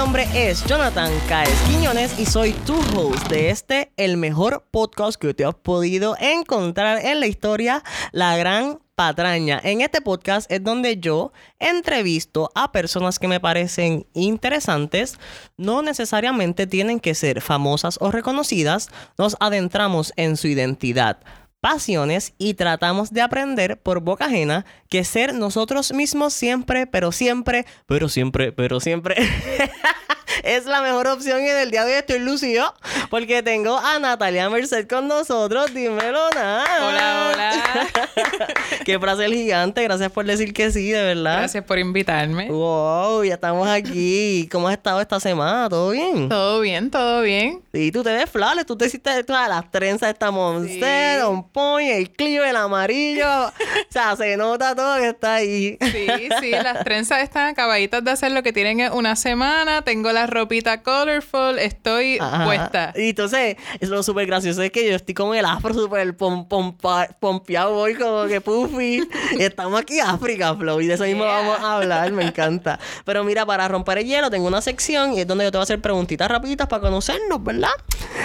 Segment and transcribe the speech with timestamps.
[0.00, 5.34] nombre es Jonathan Caes Quiñones y soy tu host de este, el mejor podcast que
[5.34, 11.32] te has podido encontrar en la historia, La Gran En este podcast es donde yo
[11.58, 15.18] entrevisto a personas que me parecen interesantes,
[15.56, 21.18] no necesariamente tienen que ser famosas o reconocidas, nos adentramos en su identidad
[21.62, 27.66] pasiones y tratamos de aprender por boca ajena que ser nosotros mismos siempre, pero siempre,
[27.86, 29.16] pero siempre, pero siempre
[30.42, 32.74] es la mejor opción y en el día de hoy estoy lucido
[33.10, 35.72] porque tengo a Natalia Merced con nosotros.
[35.74, 36.64] Dímelo, nada.
[36.86, 37.88] Hola, hola.
[38.84, 39.82] Qué frase el gigante.
[39.82, 41.38] Gracias por decir que sí, de verdad.
[41.38, 42.48] Gracias por invitarme.
[42.50, 44.48] Wow, ya estamos aquí.
[44.50, 45.68] ¿Cómo has estado esta semana?
[45.68, 46.28] ¿Todo bien?
[46.28, 47.62] Todo bien, todo bien.
[47.72, 48.66] Sí, tú te ves flawless.
[48.66, 51.26] Tú te hiciste todas las trenzas de esta monster, Sí.
[51.52, 53.46] point, el clip, el amarillo.
[53.48, 53.52] o
[53.90, 55.76] sea, se nota todo que está ahí.
[55.80, 59.82] Sí, sí, las trenzas están acabaditas de hacer lo que tienen una semana.
[59.82, 61.58] Tengo la ropita colorful.
[61.58, 62.44] Estoy Ajá.
[62.44, 62.92] puesta.
[62.96, 66.46] Y entonces, es lo súper gracioso es que yo estoy con el afro súper pom,
[66.48, 69.02] pompa- pompeado hoy, como que puffy.
[69.38, 71.34] y estamos aquí África Flow, y de eso mismo Yeah.
[71.38, 72.78] vamos a hablar, me encanta.
[73.04, 75.62] Pero mira, para romper el hielo, tengo una sección y es donde yo te voy
[75.62, 77.70] a hacer preguntitas rapiditas para conocernos, ¿verdad?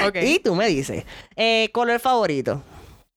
[0.07, 0.17] Ok.
[0.23, 1.03] Y tú me dices,
[1.35, 2.63] eh, ¿color favorito?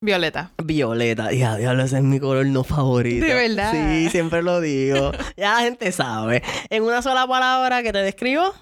[0.00, 0.52] Violeta.
[0.62, 3.26] Violeta, ya, diablo, ese es mi color no favorito.
[3.26, 3.72] ¿De verdad?
[3.72, 5.10] Sí, siempre lo digo.
[5.36, 6.42] ya la gente sabe.
[6.70, 8.54] En una sola palabra que te describo.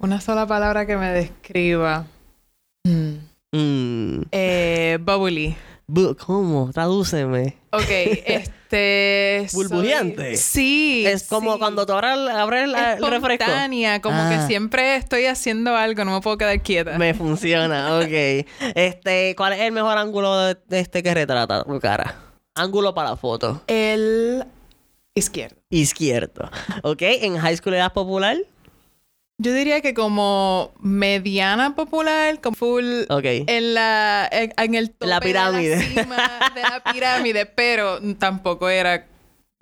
[0.00, 2.06] Una sola palabra que me describa.
[2.84, 3.16] Mm.
[3.52, 5.56] Mm, Eh, bubbly.
[5.88, 6.70] bu- ¿Cómo?
[6.72, 7.56] Tradúceme.
[7.72, 9.46] Ok, este.
[9.50, 10.36] soy- ¿Burbujeante?
[10.36, 11.04] Sí.
[11.06, 11.58] es como sí.
[11.58, 13.44] cuando tú abres, abres la- el refresco.
[14.02, 14.30] Como Ah.
[14.30, 16.96] que siempre estoy haciendo algo, no me puedo quedar quieta.
[16.96, 18.46] Me funciona, ok.
[18.74, 22.14] Este, ¿cuál es el mejor ángulo de, de este que retrata tu cara?
[22.54, 23.62] Ángulo para la foto.
[23.66, 24.44] El
[25.14, 25.56] izquierdo.
[25.70, 26.50] Izquierdo.
[26.82, 28.36] Ok, en high school eras popular.
[29.42, 35.20] Yo diría que como mediana popular, como full en la en, en el tope La
[35.20, 35.76] pirámide.
[35.76, 36.16] de la cima
[36.54, 39.06] de la pirámide, pero tampoco era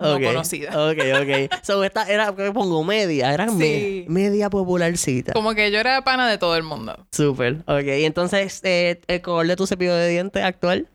[0.01, 0.69] no conocida.
[0.89, 1.63] Ok, ok.
[1.63, 2.83] So, esta era, ¿qué pongo?
[2.83, 3.33] Media.
[3.33, 4.05] Era me- Sí.
[4.09, 5.31] media popularcita.
[5.33, 7.05] Como que yo era pana de todo el mundo.
[7.11, 7.57] Súper.
[7.65, 10.87] Ok, y entonces, eh, ¿el color de tu cepillo de dientes actual?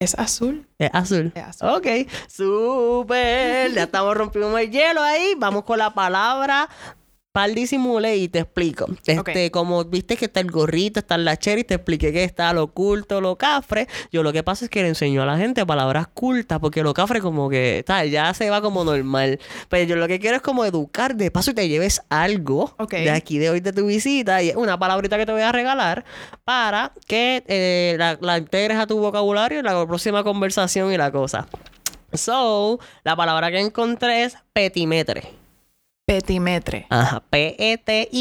[0.00, 0.66] Es azul.
[0.78, 1.32] Es azul.
[1.34, 1.68] Es azul.
[1.68, 1.86] Ok,
[2.28, 3.72] súper.
[3.72, 5.34] Ya estamos rompiendo el hielo ahí.
[5.36, 6.68] Vamos con la palabra
[7.32, 8.86] Pal disimule y te explico.
[9.06, 12.64] Este, como viste que está el gorrito, está la cherry, te expliqué que está lo
[12.64, 13.88] oculto, lo cafre.
[14.10, 16.92] Yo lo que pasa es que le enseño a la gente palabras cultas, porque lo
[16.92, 19.40] cafre como que tal, ya se va como normal.
[19.70, 23.10] Pero yo lo que quiero es como educar de paso y te lleves algo de
[23.10, 26.04] aquí de hoy de tu visita y una palabrita que te voy a regalar
[26.44, 31.10] para que eh, la, la integres a tu vocabulario en la próxima conversación y la
[31.10, 31.48] cosa.
[32.12, 35.41] So, la palabra que encontré es petimetre.
[36.12, 36.86] Petimetre.
[36.90, 38.12] Ajá, P-E-T-I-M-E-T-R-E.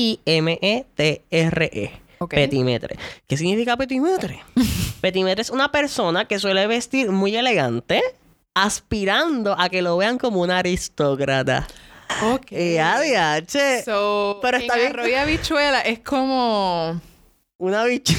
[2.20, 2.34] Ok.
[2.36, 2.96] Petimetre.
[3.28, 4.42] ¿Qué significa petimetre?
[5.02, 8.02] petimetre es una persona que suele vestir muy elegante,
[8.54, 11.68] aspirando a que lo vean como una aristócrata.
[12.24, 12.52] Ok.
[12.52, 14.94] Y ADH, So, Pero en está bien.
[14.94, 17.02] arroz y habichuela es como...
[17.62, 18.16] una bicha.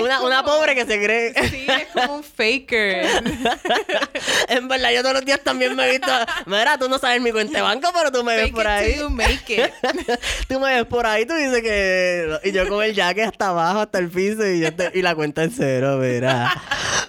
[0.00, 1.34] una, una como- pobre que se cree.
[1.50, 3.06] Sí, es como un faker.
[4.48, 6.10] en verdad, yo todos los días también me he visto.
[6.46, 8.68] Mira, tú no sabes mi cuenta de banco, pero tú me ves Fake por it
[8.68, 8.96] ahí.
[8.98, 9.70] you make it.
[10.48, 12.38] tú me ves por ahí, tú dices que.
[12.44, 15.14] Y yo con el jacket hasta abajo, hasta el piso, y, yo te- y la
[15.14, 16.52] cuenta en cero, mira.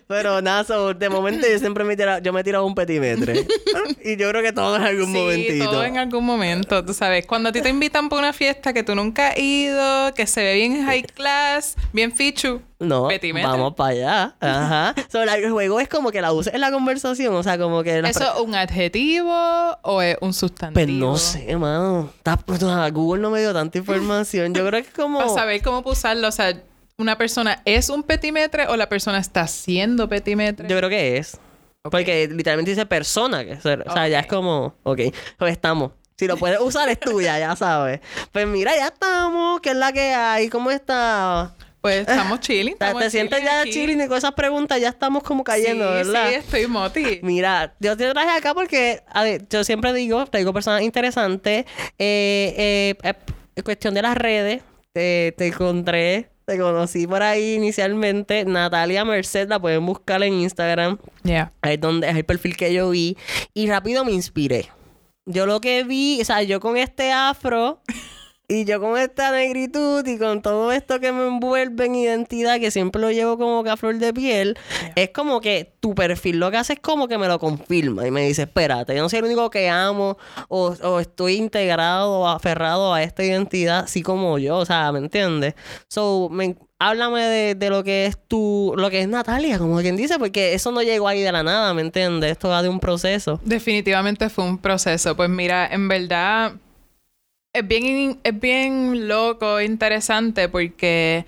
[0.08, 2.76] Pero nada, so, de momento yo siempre me he tirado, yo me he tirado un
[2.76, 3.48] petimetre.
[4.04, 5.66] y yo creo que todo en algún Sí, momentito.
[5.72, 7.26] todo en algún momento, tú sabes.
[7.26, 10.44] Cuando a ti te invitan para una fiesta que tú nunca has ido, que se
[10.44, 12.62] ve bien high class, bien fichu.
[12.80, 13.08] No,
[13.44, 14.36] vamos para allá.
[14.42, 14.96] Ajá.
[15.12, 17.84] So, la- el juego es como que la uses en la conversación, o sea, como
[17.84, 18.00] que...
[18.00, 19.34] ¿Eso es un adjetivo
[19.84, 20.74] o es un sustantivo?
[20.86, 22.12] Pues no sé, mano.
[22.92, 24.54] Google no me dio tanta información.
[24.54, 25.20] Yo creo que es como...
[25.20, 26.54] Para saber cómo usarlo, o sea,
[26.98, 30.68] ¿una persona es un petimetre o la persona está siendo petimetre?
[30.68, 31.38] Yo creo que es.
[31.84, 33.44] Porque literalmente dice persona.
[33.58, 33.62] O
[33.94, 34.76] sea, ya es como...
[34.84, 35.00] Ok,
[35.38, 35.92] pues estamos.
[36.18, 38.00] Si lo puedes usar es tuya, ya sabes.
[38.32, 39.62] Pues mira, ya estamos.
[39.62, 40.50] ¿Qué es la que hay?
[40.50, 41.54] ¿Cómo está?
[41.82, 42.74] Pues estamos chilling.
[42.74, 43.72] Estamos ¿Te sientes chilling ya aquí.
[43.72, 44.80] chilling y con esas preguntas?
[44.80, 46.30] Ya estamos como cayendo, sí, ¿verdad?
[46.30, 47.20] Sí, estoy moti.
[47.24, 51.66] Mira, yo te traje acá porque, a ver, yo siempre digo, traigo personas interesantes.
[51.98, 53.14] Eh, eh,
[53.56, 54.62] eh, cuestión de las redes,
[54.94, 58.46] te, te encontré Te conocí por ahí inicialmente.
[58.46, 61.00] Natalia Merced, la pueden buscar en Instagram.
[61.24, 61.52] Yeah.
[61.62, 63.18] Ahí es donde es el perfil que yo vi.
[63.54, 64.70] Y rápido me inspiré.
[65.26, 67.82] Yo lo que vi, o sea, yo con este afro
[68.50, 72.72] y yo con esta negritud y con todo esto que me envuelve en identidad, que
[72.72, 74.58] siempre lo llevo como que a flor de piel,
[74.96, 78.12] es como que tu perfil lo que hace es como que me lo confirma y
[78.12, 80.18] me dice, espérate, yo no soy el único que amo
[80.50, 85.00] o, o estoy integrado o aferrado a esta identidad, así como yo, o sea, ¿me
[85.00, 85.56] entiendes?
[85.88, 89.96] So, me, háblame de, de, lo que es tu, lo que es Natalia, como quien
[89.96, 92.32] dice, porque eso no llegó ahí de la nada, ¿me entiendes?
[92.32, 93.40] Esto va de un proceso.
[93.44, 95.16] Definitivamente fue un proceso.
[95.16, 96.54] Pues mira, en verdad
[97.54, 101.26] es bien, es bien loco, interesante, porque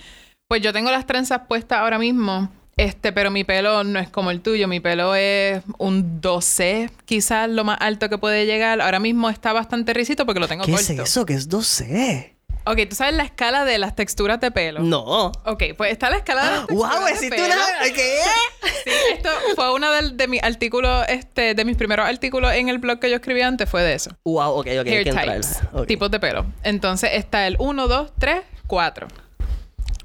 [0.47, 2.49] pues yo tengo las trenzas puestas ahora mismo.
[2.77, 4.67] Este, pero mi pelo no es como el tuyo.
[4.67, 8.81] Mi pelo es un 12, quizás lo más alto que puede llegar.
[8.81, 10.91] Ahora mismo está bastante risito porque lo tengo ¿Qué corto.
[10.91, 11.25] es eso?
[11.25, 12.34] ¿Qué es 12?
[12.65, 14.79] Ok, ¿tú sabes la escala de las texturas de pelo?
[14.81, 15.31] No.
[15.45, 17.07] Ok, pues está la escala de las texturas ¡Wow!
[17.07, 17.55] ¿Existe una...?
[17.93, 18.19] ¿Qué?
[18.85, 22.77] Sí, esto fue uno de, de mis artículos, este, de mis primeros artículos en el
[22.77, 24.11] blog que yo escribí antes, fue de eso.
[24.23, 24.59] ¡Wow!
[24.59, 24.87] Ok, ok.
[24.87, 25.81] Hair types, entrarla.
[25.81, 25.87] Ok.
[25.87, 26.45] tipos de pelo.
[26.63, 29.07] Entonces está el 1, 2, 3, 4.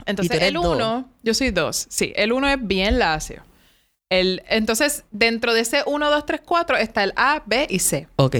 [0.06, 0.66] Entonces el dos?
[0.66, 1.86] 1, yo soy 2.
[1.90, 3.42] Sí, el 1 es bien lacio.
[4.10, 8.08] El, entonces, dentro de ese 1, 2, 3, 4 está el A, B y C.
[8.16, 8.36] Ok.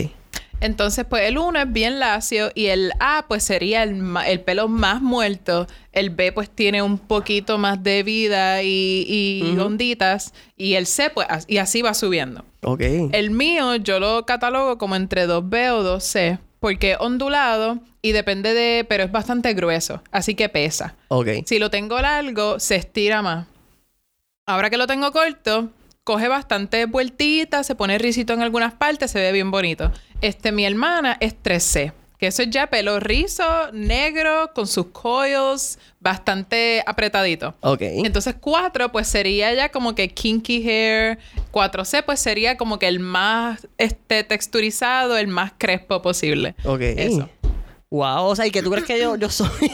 [0.60, 4.68] Entonces, pues el 1 es bien lacio y el A, pues sería el, el pelo
[4.68, 5.66] más muerto.
[5.92, 10.34] El B, pues tiene un poquito más de vida y, y onditas.
[10.56, 12.44] Y el C, pues, y así va subiendo.
[12.62, 12.82] Ok.
[13.12, 18.54] El mío yo lo catalogo como entre 2B o 2C porque es ondulado y depende
[18.54, 20.94] de, pero es bastante grueso, así que pesa.
[21.08, 21.28] Ok.
[21.46, 23.46] Si lo tengo largo, se estira más.
[24.46, 25.70] Ahora que lo tengo corto,
[26.04, 29.90] coge bastante vueltitas, se pone risito en algunas partes, se ve bien bonito.
[30.20, 35.78] Este, mi hermana es 3C, que eso es ya pelo rizo, negro, con sus coils,
[35.98, 37.54] bastante apretadito.
[37.60, 37.80] Ok.
[37.80, 41.18] Entonces 4 pues sería ya como que kinky hair.
[41.52, 46.54] 4C pues sería como que el más este, texturizado, el más crespo posible.
[46.64, 46.80] Ok.
[46.80, 47.28] Eso.
[47.90, 48.26] Wow.
[48.26, 49.48] O sea, ¿y que tú crees que yo, yo soy?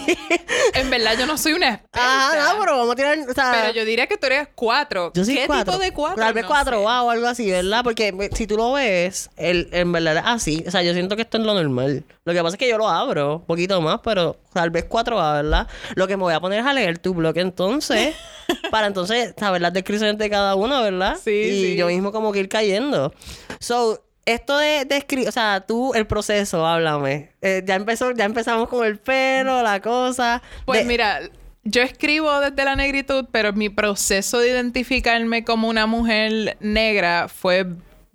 [0.75, 1.91] En verdad yo no soy una experta.
[1.95, 3.19] ah, no, pero vamos a tirar...
[3.19, 5.13] O sea, Pero yo diría que tú eres 4.
[5.15, 5.73] Yo soy ¿Qué cuatro.
[5.73, 6.17] tipo de 4?
[6.23, 7.83] Tal vez cuatro, wow, o algo así, ¿verdad?
[7.83, 10.65] Porque eh, si tú lo ves, el, en verdad es así.
[10.67, 12.05] O sea, yo siento que esto es lo normal.
[12.25, 15.21] Lo que pasa es que yo lo abro un poquito más, pero tal vez cuatro
[15.21, 15.67] A, ¿verdad?
[15.95, 18.15] Lo que me voy a poner es a leer tu blog entonces,
[18.71, 21.17] para entonces saber las descripciones de cada uno, ¿verdad?
[21.23, 21.77] Sí, y sí.
[21.77, 23.15] yo mismo como que ir cayendo.
[23.61, 27.31] So, esto de, de escribir, o sea, tú, el proceso, háblame.
[27.41, 30.43] Eh, ya empezó, ya empezamos con el pelo, la cosa.
[30.67, 31.21] Pues De- mira,
[31.65, 37.67] yo escribo desde la negritud, pero mi proceso de identificarme como una mujer negra fue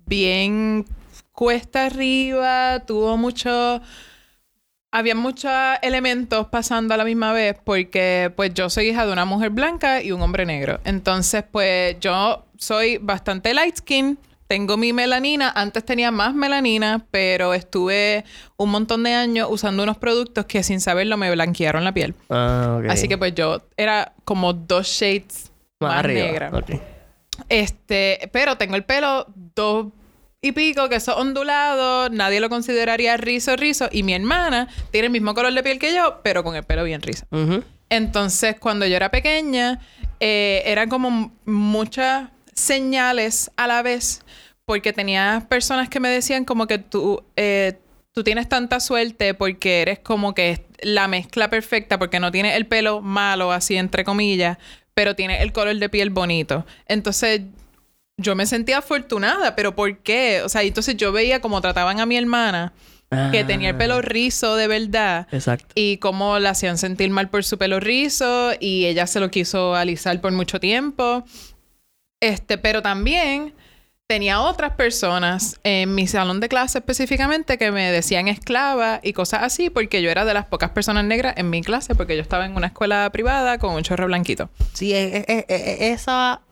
[0.06, 0.84] bien
[1.32, 3.80] cuesta arriba, tuvo mucho...
[4.94, 5.50] Había muchos
[5.80, 10.02] elementos pasando a la misma vez porque pues yo soy hija de una mujer blanca
[10.02, 10.80] y un hombre negro.
[10.84, 14.18] Entonces pues yo soy bastante light skin,
[14.52, 18.22] tengo mi melanina, antes tenía más melanina, pero estuve
[18.58, 22.14] un montón de años usando unos productos que sin saberlo me blanquearon la piel.
[22.28, 22.90] Ah, ok.
[22.90, 25.50] Así que pues yo era como dos shades
[25.80, 26.50] más, negra.
[27.48, 29.86] Este, pero tengo el pelo dos
[30.42, 33.88] y pico, que eso ondulado, nadie lo consideraría rizo, rizo.
[33.90, 36.84] Y mi hermana tiene el mismo color de piel que yo, pero con el pelo
[36.84, 37.24] bien rizo.
[37.88, 39.80] Entonces, cuando yo era pequeña,
[40.20, 44.20] eh, eran como muchas señales a la vez,
[44.64, 47.78] porque tenía personas que me decían como que tú, eh,
[48.12, 52.66] tú tienes tanta suerte porque eres como que la mezcla perfecta, porque no tienes el
[52.66, 54.58] pelo malo, así entre comillas,
[54.94, 56.66] pero tienes el color de piel bonito.
[56.86, 57.42] Entonces,
[58.16, 60.42] yo me sentía afortunada, pero ¿por qué?
[60.44, 62.72] O sea, entonces yo veía como trataban a mi hermana,
[63.30, 65.26] que tenía el pelo rizo de verdad.
[65.32, 65.66] Exacto.
[65.74, 69.74] Y cómo la hacían sentir mal por su pelo rizo y ella se lo quiso
[69.74, 71.22] alisar por mucho tiempo.
[72.22, 73.52] Este, pero también
[74.06, 79.42] tenía otras personas en mi salón de clase específicamente que me decían esclava y cosas
[79.42, 82.44] así porque yo era de las pocas personas negras en mi clase porque yo estaba
[82.44, 84.50] en una escuela privada con un chorro blanquito.
[84.74, 86.42] Sí, es, es- es- es esa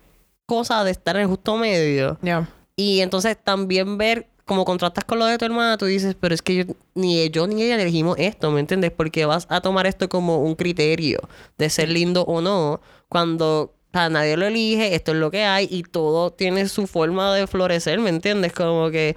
[0.46, 2.18] cosa de estar en el justo medio.
[2.22, 2.48] Ya.
[2.76, 6.40] Y entonces también ver, como contrastas con lo de tu hermana, tú dices, pero es
[6.42, 6.64] que yo,
[6.94, 8.90] ni yo ni ella elegimos esto, ¿me entiendes?
[8.90, 11.20] Porque vas a tomar esto como un criterio
[11.58, 15.44] de ser lindo o no, cuando o sea, nadie lo elige, esto es lo que
[15.44, 18.52] hay y todo tiene su forma de florecer, ¿me entiendes?
[18.52, 19.16] Como que...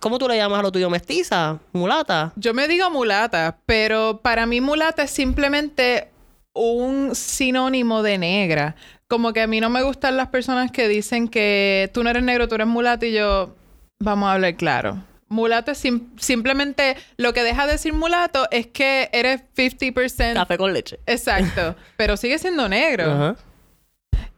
[0.00, 0.88] ¿Cómo tú le llamas a lo tuyo?
[0.88, 1.58] ¿Mestiza?
[1.72, 2.32] ¿Mulata?
[2.36, 6.08] Yo me digo mulata, pero para mí mulata es simplemente
[6.54, 8.76] un sinónimo de negra.
[9.06, 12.22] Como que a mí no me gustan las personas que dicen que tú no eres
[12.22, 13.54] negro, tú eres mulata y yo,
[14.00, 15.02] vamos a hablar claro.
[15.32, 20.34] Mulato es sim- simplemente lo que deja de decir mulato es que eres 50%.
[20.34, 21.00] Café con leche.
[21.06, 21.74] Exacto.
[21.96, 23.36] pero sigue siendo negro.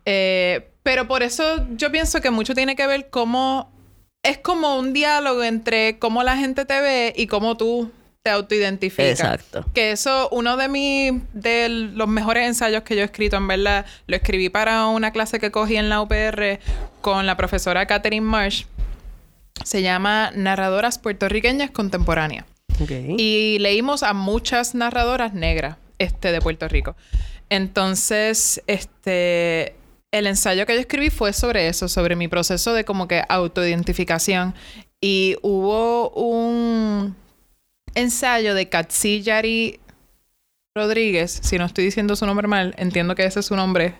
[0.06, 3.72] Eh, pero por eso yo pienso que mucho tiene que ver cómo
[4.22, 7.90] es como un diálogo entre cómo la gente te ve y cómo tú
[8.22, 9.10] te autoidentificas.
[9.20, 9.64] Exacto.
[9.74, 13.84] Que eso, uno de mis, de los mejores ensayos que yo he escrito, en verdad,
[14.06, 16.58] lo escribí para una clase que cogí en la UPR
[17.02, 18.64] con la profesora Catherine Marsh.
[19.62, 22.46] Se llama Narradoras puertorriqueñas contemporáneas.
[23.16, 26.96] Y leímos a muchas narradoras negras este, de Puerto Rico.
[27.48, 29.76] Entonces, este,
[30.10, 34.54] el ensayo que yo escribí fue sobre eso, sobre mi proceso de como que autoidentificación.
[35.00, 37.14] Y hubo un
[37.94, 39.80] ensayo de Katsi Yari
[40.88, 43.94] Rodríguez, si no estoy diciendo su nombre mal, entiendo que ese es su nombre.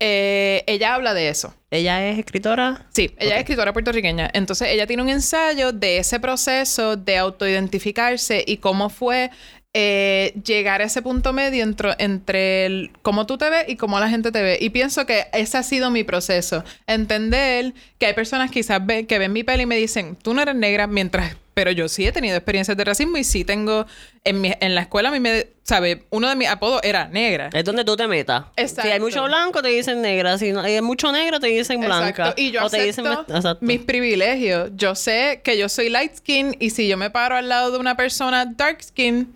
[0.00, 1.54] Eh, ella habla de eso.
[1.70, 2.86] Ella es escritora.
[2.94, 4.30] Sí, ella es escritora puertorriqueña.
[4.32, 9.30] Entonces, ella tiene un ensayo de ese proceso de autoidentificarse y cómo fue
[9.74, 14.00] eh, llegar a ese punto medio entro- entre el, cómo tú te ves y cómo
[14.00, 14.56] la gente te ve.
[14.58, 16.64] Y pienso que ese ha sido mi proceso.
[16.86, 20.40] Entender que hay personas quizás ve- que ven mi peli y me dicen, tú no
[20.40, 21.36] eres negra, mientras...
[21.56, 23.86] Pero yo sí he tenido experiencias de racismo y sí tengo...
[24.24, 25.46] En, mi- en la escuela a mí me...
[25.62, 26.04] ¿Sabe?
[26.10, 27.48] Uno de mis apodos era negra.
[27.50, 28.44] Es donde tú te metas.
[28.56, 28.82] Exacto.
[28.82, 30.36] Si hay mucho blanco, te dicen negra.
[30.36, 32.08] Si no hay mucho negro, te dicen blanca.
[32.10, 32.42] Exacto.
[32.42, 33.56] Y yo o te dicen Exacto.
[33.62, 34.70] mis privilegios.
[34.74, 37.78] Yo sé que yo soy light skin y si yo me paro al lado de
[37.78, 39.32] una persona dark skin,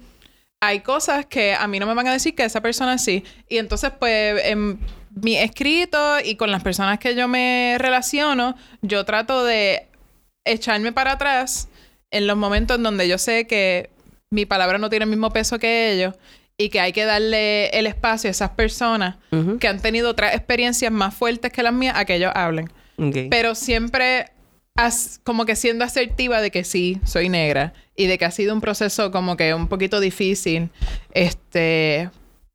[0.60, 3.24] hay cosas que a mí no me van a decir que esa persona sí.
[3.48, 4.78] Y entonces, pues, en
[5.14, 9.86] mi escrito y con las personas que yo me relaciono, yo trato de
[10.44, 11.68] echarme para atrás
[12.10, 13.90] en los momentos en donde yo sé que
[14.30, 16.14] mi palabra no tiene el mismo peso que ellos
[16.56, 19.16] y que hay que darle el espacio a esas personas
[19.58, 22.70] que han tenido otras experiencias más fuertes que las mías a que ellos hablen.
[23.30, 24.26] Pero siempre
[24.76, 28.54] as- como que siendo asertiva de que sí, soy negra y de que ha sido
[28.54, 30.68] un proceso como que un poquito difícil.
[31.14, 32.10] Este,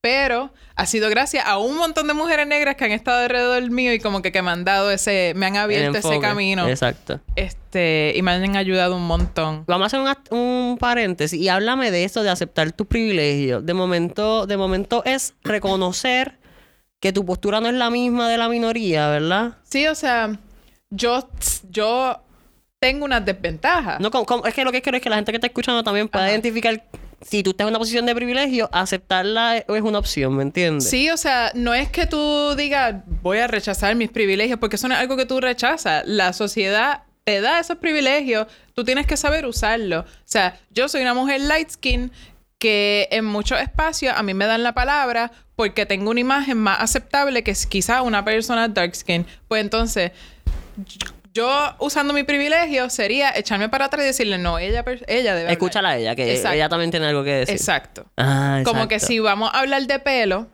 [0.06, 3.92] pero ha sido gracias a un montón de mujeres negras que han estado alrededor mío
[3.92, 6.70] y como que, que me han dado ese, me han abierto ese camino.
[6.70, 7.22] Exacto.
[7.36, 9.64] Este, y me han ayudado un montón.
[9.66, 13.66] Vamos a hacer un, un paréntesis y háblame de esto de aceptar tus privilegios.
[13.66, 16.38] De momento, de momento es reconocer
[17.00, 19.54] que tu postura no es la misma de la minoría, ¿verdad?
[19.64, 20.38] Sí, o sea,
[20.92, 21.28] yo,
[21.72, 22.22] yo
[22.80, 24.00] tengo unas desventajas.
[24.00, 25.84] No, como- como- es que lo que quiero es que la gente que está escuchando
[25.84, 26.32] también pueda Ajá.
[26.34, 26.84] identificar
[27.22, 30.90] si tú estás en una posición de privilegio, aceptarla es una opción, ¿me entiendes?
[30.90, 34.88] Sí, o sea, no es que tú digas, voy a rechazar mis privilegios, porque eso
[34.88, 36.04] no es algo que tú rechazas.
[36.06, 40.02] La sociedad te da esos privilegios, tú tienes que saber usarlo.
[40.02, 42.12] O sea, yo soy una mujer light skin
[42.60, 46.80] que en muchos espacios a mí me dan la palabra porque tengo una imagen más
[46.80, 49.26] aceptable que quizá una persona dark skin.
[49.48, 50.12] Pues entonces,
[51.36, 55.52] yo usando mi privilegio sería echarme para atrás y decirle, no, ella, ella debe hablar".
[55.52, 56.56] Escúchala a ella, que Exacto.
[56.56, 57.56] ella también tiene algo que decir.
[57.56, 58.06] Exacto.
[58.16, 59.08] Ah, Como que exacto.
[59.14, 60.48] si vamos a hablar de pelo,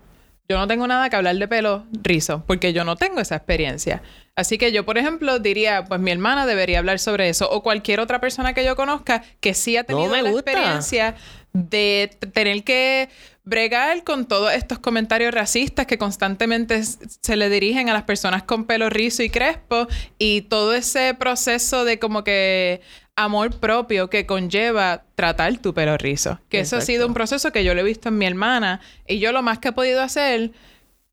[0.49, 4.01] yo no tengo nada que hablar de pelo rizo, porque yo no tengo esa experiencia.
[4.35, 7.99] Así que yo, por ejemplo, diría, pues mi hermana debería hablar sobre eso, o cualquier
[7.99, 10.51] otra persona que yo conozca que sí ha tenido la gusta.
[10.51, 11.15] experiencia
[11.53, 13.09] de tener que
[13.43, 18.65] bregar con todos estos comentarios racistas que constantemente se le dirigen a las personas con
[18.65, 22.81] pelo rizo y crespo y todo ese proceso de como que
[23.15, 26.39] amor propio que conlleva tratar tu pelo rizo.
[26.49, 29.19] Que eso ha sido un proceso que yo lo he visto en mi hermana y
[29.19, 30.51] yo lo más que he podido hacer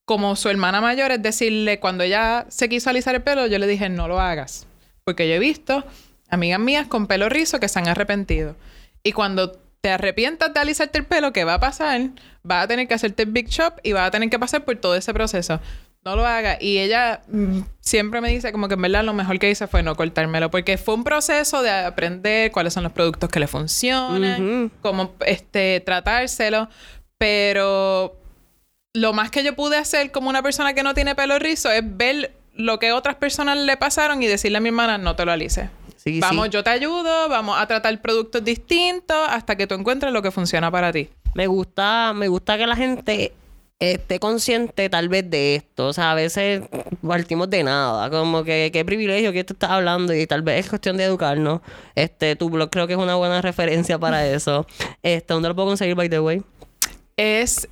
[0.05, 3.67] como su hermana mayor es decirle cuando ella se quiso alisar el pelo, yo le
[3.67, 4.67] dije no lo hagas,
[5.05, 5.85] porque yo he visto
[6.31, 8.57] amigas mías con pelo rizo que se han arrepentido.
[9.03, 12.01] Y cuando te arrepientas de alisarte el pelo, ¿qué va a pasar?
[12.43, 14.77] Vas a tener que hacerte el big chop y vas a tener que pasar por
[14.77, 15.61] todo ese proceso.
[16.05, 16.59] No lo haga.
[16.61, 19.83] Y ella mm, siempre me dice como que en verdad lo mejor que hice fue
[19.83, 20.51] no cortármelo.
[20.51, 25.81] Porque fue un proceso de aprender cuáles son los productos que le funcionan, cómo este,
[25.81, 26.69] tratárselo.
[27.19, 28.17] Pero
[28.95, 31.83] lo más que yo pude hacer como una persona que no tiene pelo rizo es
[31.85, 35.33] ver lo que otras personas le pasaron y decirle a mi hermana, no te lo
[35.33, 35.69] alices.
[36.09, 36.51] Sí, vamos, sí.
[36.51, 40.71] yo te ayudo, vamos a tratar productos distintos hasta que tú encuentres lo que funciona
[40.71, 41.09] para ti.
[41.35, 43.33] Me gusta, me gusta que la gente
[43.79, 45.89] esté consciente tal vez de esto.
[45.89, 46.63] O sea, a veces
[47.07, 48.11] partimos de nada.
[48.11, 51.61] Como que qué privilegio que tú estás hablando y tal vez es cuestión de educarnos.
[51.95, 54.67] Este, tu blog creo que es una buena referencia para eso.
[55.03, 56.43] Este, ¿dónde lo puedo conseguir, by the way?
[57.17, 57.69] Es,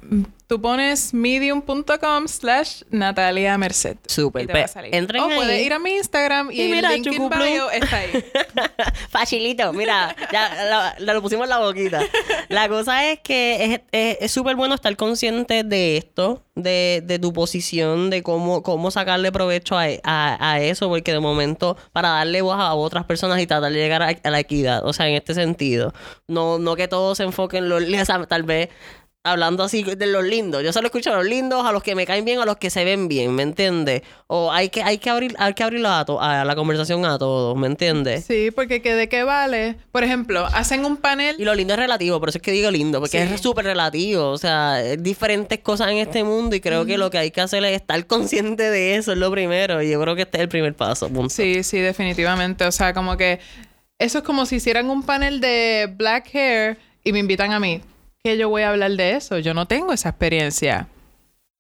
[0.47, 3.97] tú pones medium.com slash Natalia Merced.
[4.07, 4.49] Súper.
[4.93, 7.97] Entren o puedes ir a mi Instagram y, Y el mira, link in bio está
[7.99, 8.25] ahí.
[9.11, 12.00] Facilito, mira, ya lo pusimos en la boquita.
[12.49, 17.33] La cosa es que es- es súper bueno estar consciente de esto, de, de tu
[17.33, 22.41] posición, de cómo, cómo sacarle provecho a, a- a eso, porque de momento, para darle
[22.43, 25.15] voz a otras personas y tratar de llegar a, a la equidad, o sea, en
[25.15, 25.93] este sentido.
[26.29, 28.69] No, no que todo se enfoque en los o sea, tal vez
[29.26, 30.62] hablando así de los lindos.
[30.62, 32.71] Yo solo escucho a los lindos, a los que me caen bien, a los que
[32.71, 34.02] se ven bien, ¿me entiendes?
[34.26, 37.56] O hay que, hay que abrir, hay que abrir la, a la conversación a todos,
[37.56, 38.25] ¿me entiendes?
[38.25, 39.76] Sí, porque que de qué vale.
[39.92, 41.37] Por ejemplo, hacen un panel.
[41.38, 43.33] Y lo lindo es relativo, por eso es que digo lindo, porque Sí.
[43.35, 44.30] es súper relativo.
[44.30, 47.40] O sea, es diferentes cosas en este mundo y creo que lo que hay que
[47.40, 49.83] hacer es estar consciente de eso, es lo primero.
[49.83, 51.09] Y yo creo que este es el primer paso.
[51.09, 51.30] Punto.
[51.35, 52.64] Sí, sí, definitivamente.
[52.64, 53.40] O sea, como que
[53.99, 57.80] eso es como si hicieran un panel de black hair y me invitan a mí.
[58.26, 59.38] ¿Qué yo voy a hablar de eso?
[59.38, 60.88] Yo no tengo esa experiencia.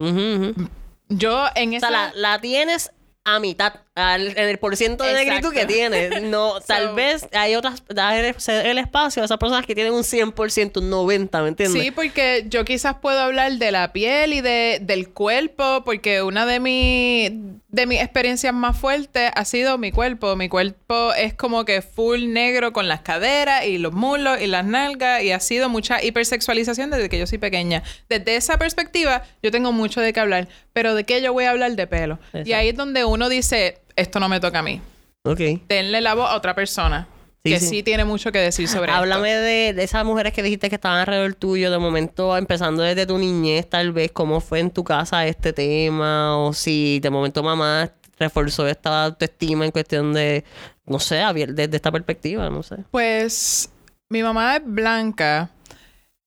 [0.00, 1.88] Yo en O esa...
[1.88, 2.90] sea, la, la tienes
[3.24, 6.22] a mitad, al- en el porciento de negritud que tienes.
[6.22, 10.78] No, tal vez hay otras, dar el, espacio a esas personas que tienen un 100%,
[10.80, 11.82] un 90%, ¿me entiendes?
[11.82, 16.44] Sí, porque yo quizás puedo hablar de la piel y de, del cuerpo, porque una
[16.44, 20.36] de, mi, de mis experiencias más fuertes ha sido mi cuerpo.
[20.36, 24.66] Mi cuerpo es como que full negro con las caderas y los muslos y las
[24.66, 27.82] nalgas y ha sido mucha hipersexualización desde que yo soy pequeña.
[28.10, 31.50] Desde esa perspectiva, yo tengo mucho de qué hablar, pero ¿de qué yo voy a
[31.50, 31.72] hablar?
[31.76, 32.18] De pelo.
[32.44, 34.80] Y ahí es donde uno dice, esto no me toca a mí.
[35.24, 35.40] Ok.
[35.68, 37.08] Denle la voz a otra persona.
[37.44, 37.66] Sí, que sí.
[37.66, 37.82] sí.
[37.82, 39.00] tiene mucho que decir sobre esto.
[39.02, 43.06] Háblame de, de esas mujeres que dijiste que estaban alrededor tuyo, de momento empezando desde
[43.06, 47.42] tu niñez, tal vez, cómo fue en tu casa este tema, o si de momento
[47.42, 50.44] mamá reforzó esta autoestima en cuestión de,
[50.86, 52.76] no sé, desde esta perspectiva, no sé.
[52.90, 53.70] Pues
[54.08, 55.50] mi mamá es blanca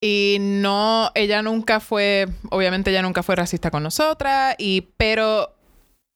[0.02, 5.56] y no, ella nunca fue, obviamente ella nunca fue racista con nosotras, y pero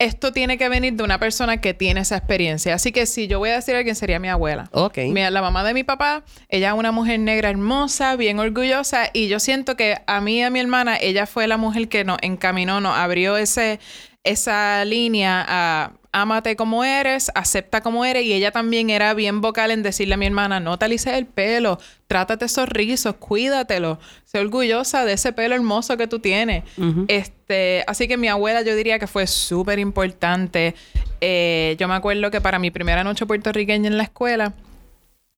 [0.03, 2.73] esto tiene que venir de una persona que tiene esa experiencia.
[2.75, 4.69] Así que si yo voy a decir a alguien sería mi abuela.
[4.71, 4.97] Ok.
[5.09, 9.27] Mi- la mamá de mi papá, ella es una mujer negra hermosa, bien orgullosa, y
[9.27, 12.17] yo siento que a mí y a mi hermana, ella fue la mujer que nos
[12.21, 13.79] encaminó, nos abrió ese,
[14.23, 19.71] esa línea a ámate como eres, acepta como eres, y ella también era bien vocal
[19.71, 24.39] en decirle a mi hermana, no te alices el pelo, trátate esos rizos, cuídatelo, sé
[24.39, 26.63] orgullosa de ese pelo hermoso que tú tienes.
[27.07, 30.75] Este, así que mi abuela yo diría que fue súper importante.
[31.19, 34.53] Eh, yo me acuerdo que para mi primera noche puertorriqueña en la escuela,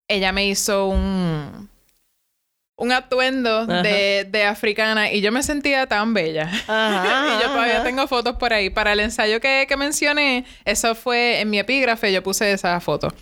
[0.08, 1.70] ella me hizo un,
[2.78, 3.82] un atuendo Ajá.
[3.82, 6.50] de, de africana y yo me sentía tan bella.
[6.68, 7.84] Ajá, y yo todavía ajá.
[7.84, 8.70] tengo fotos por ahí.
[8.70, 13.14] Para el ensayo que, que mencioné, eso fue en mi epígrafe, yo puse esa foto.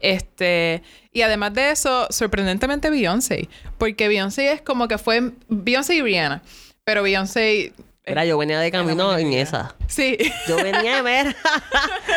[0.00, 6.02] Este, y además de eso, sorprendentemente Beyoncé, porque Beyoncé es como que fue Beyoncé y
[6.02, 6.42] Rihanna,
[6.84, 7.72] pero Beyoncé
[8.08, 9.74] Mira, yo venía de camino en esa.
[9.88, 10.16] Sí,
[10.46, 11.34] Yo venía a ver.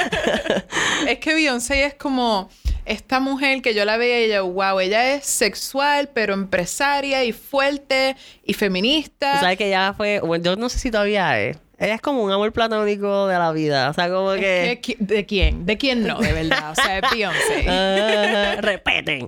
[1.07, 2.47] es que Beyoncé es como
[2.85, 7.31] esta mujer que yo la veía y yo, wow, ella es sexual, pero empresaria y
[7.31, 9.33] fuerte y feminista.
[9.33, 11.57] Tú sabes que ella fue, bueno, yo no sé si todavía es.
[11.79, 13.89] Ella es como un amor platónico de la vida.
[13.89, 14.79] O sea, como Es que.
[14.81, 15.65] que, ¿qui- ¿De quién?
[15.65, 16.19] ¿De quién no?
[16.19, 16.71] De verdad.
[16.71, 17.65] O sea, es Beyoncé.
[17.67, 19.25] Ajá, repeten.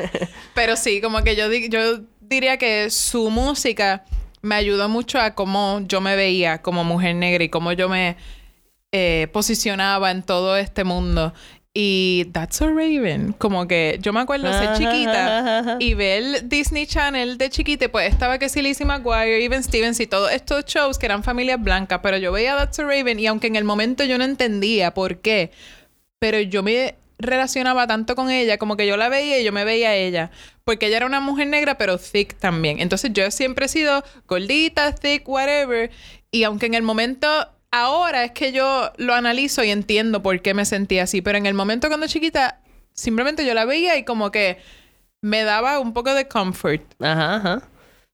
[0.54, 4.04] Pero sí, como que yo, di- yo diría que su música
[4.42, 8.16] me ayudó mucho a cómo yo me veía como mujer negra y cómo yo me
[8.92, 11.32] eh, posicionaba en todo este mundo.
[11.74, 17.38] Y That's So Raven, como que yo me acuerdo ser chiquita y ver Disney Channel
[17.38, 21.06] de chiquita, pues estaba que sí Lizzie McGuire, Even Stevens y todos estos shows que
[21.06, 24.18] eran familias blancas, pero yo veía That's So Raven y aunque en el momento yo
[24.18, 25.50] no entendía por qué,
[26.18, 29.64] pero yo me relacionaba tanto con ella, como que yo la veía y yo me
[29.64, 30.30] veía a ella,
[30.64, 32.80] porque ella era una mujer negra, pero thick también.
[32.80, 35.90] Entonces yo siempre he sido gordita, thick, whatever,
[36.30, 37.28] y aunque en el momento,
[37.70, 41.46] ahora es que yo lo analizo y entiendo por qué me sentía así, pero en
[41.46, 42.60] el momento cuando chiquita,
[42.92, 44.58] simplemente yo la veía y como que
[45.20, 46.82] me daba un poco de comfort.
[47.00, 47.68] Ajá, ajá.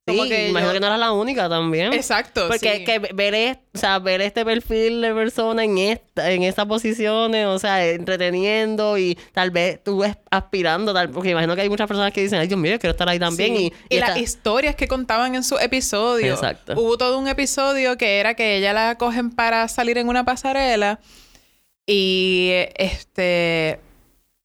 [0.09, 1.93] Como Sí, que imagino yo- que no eras la única también.
[1.93, 2.49] Exacto.
[2.49, 2.85] Porque sí.
[2.85, 7.47] que ver, es- o sea, ver este perfil de persona en esta, en estas posiciones,
[7.47, 12.13] o sea, entreteniendo y tal vez tú aspirando, tal, porque imagino que hay muchas personas
[12.13, 13.57] que dicen, ay Dios mío, yo quiero estar ahí también.
[13.57, 13.73] Sí.
[13.91, 16.35] Y, Y, las historias que contaban en su episodio.
[16.35, 16.75] Exacto.
[16.77, 20.99] Hubo todo un episodio que era que ella la cogen para salir en una pasarela
[21.87, 23.81] y este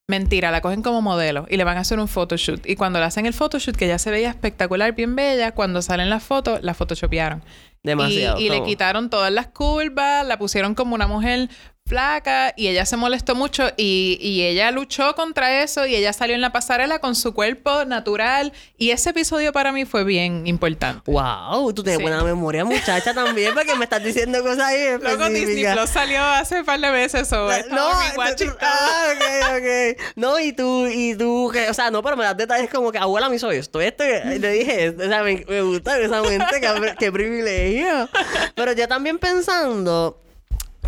[0.07, 3.05] mentira, la cogen como modelo y le van a hacer un photoshoot y cuando le
[3.05, 6.73] hacen el photoshoot que ya se veía espectacular, bien bella, cuando salen las fotos, la
[6.73, 7.43] photoshopearon.
[7.83, 8.39] demasiado.
[8.39, 11.49] Y, y le quitaron todas las curvas, la pusieron como una mujer
[11.97, 16.33] flaca y ella se molestó mucho y, y ella luchó contra eso y ella salió
[16.33, 21.01] en la pasarela con su cuerpo natural y ese episodio para mí fue bien importante.
[21.11, 22.01] Wow, tú tienes Sí.
[22.03, 25.65] buena memoria, muchacha, también, porque me estás diciendo cosas ahí Luego Disney.
[25.73, 27.89] Plus salió hace un par de meses o No,
[28.37, 30.01] tú- tú- ah, ok, ok.
[30.15, 32.97] No, y tú, y tú, que, o sea, no, pero me das detalles como que,
[32.97, 35.03] abuela, me hizo esto, esto, y le dije, esto.
[35.03, 38.09] o sea, me, me gusta esa mente, qué, qué privilegio.
[38.55, 40.19] Pero yo también pensando,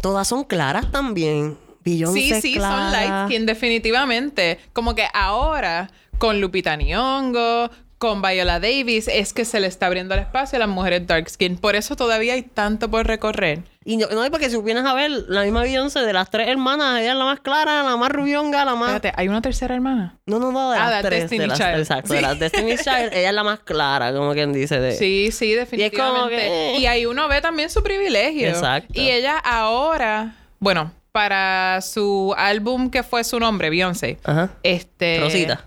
[0.05, 1.57] todas son claras también.
[1.83, 2.75] Beyoncé Sí, sí, clara.
[2.75, 4.59] son light skin, definitivamente.
[4.71, 5.89] Como que ahora,
[6.19, 7.71] con Lupita Nyong'o,
[8.05, 11.29] con Viola Davis, es que se le está abriendo el espacio a las mujeres dark
[11.29, 11.57] skin.
[11.57, 13.59] Por eso todavía hay tanto por recorrer.
[13.83, 16.47] Y no, no es porque si vienes a ver la misma Beyoncé de las tres
[16.47, 18.95] hermanas, ella es la más clara, la más rubionga, la más.
[18.95, 20.17] Espérate, ¿hay una tercera hermana?
[20.25, 21.21] No, no, no, de Ah, las tres.
[21.21, 21.77] Destiny de las, Child.
[21.79, 24.79] Exacto, de las Destiny Child, ella es la más clara, como quien dice.
[24.79, 24.93] De...
[24.93, 26.35] Sí, sí, como definitivamente.
[26.37, 28.47] que- Y ahí uno ve también su privilegio.
[28.49, 28.99] Exacto.
[28.99, 34.17] Y ella ahora, bueno, para su álbum que fue su nombre, Beyoncé.
[34.23, 34.49] Ajá.
[34.63, 35.19] Este.
[35.19, 35.63] Rosita.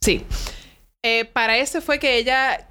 [0.00, 0.24] Sí.
[1.02, 2.68] Eh, para ese fue que ella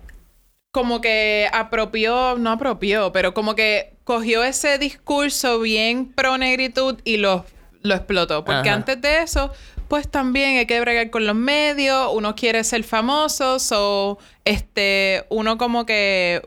[0.71, 7.17] como que apropió, no apropió, pero como que cogió ese discurso bien pro negritud y
[7.17, 7.45] lo,
[7.81, 8.45] lo explotó.
[8.45, 8.77] Porque Ajá.
[8.77, 9.51] antes de eso,
[9.89, 15.57] pues también hay que bregar con los medios, uno quiere ser famoso, o este, uno
[15.57, 16.41] como que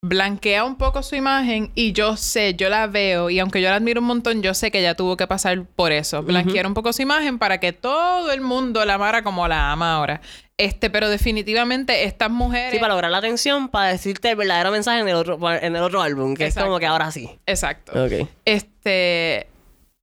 [0.00, 3.76] blanquea un poco su imagen y yo sé, yo la veo y aunque yo la
[3.76, 6.92] admiro un montón, yo sé que ella tuvo que pasar por eso, blanquear un poco
[6.92, 10.20] su imagen para que todo el mundo la amara como la ama ahora.
[10.56, 15.00] Este, pero definitivamente estas mujeres Sí, para lograr la atención, para decirte el verdadero mensaje
[15.00, 16.60] en el otro, en el otro álbum, que Exacto.
[16.60, 17.30] es como que ahora sí.
[17.46, 17.92] Exacto.
[18.44, 19.46] Este,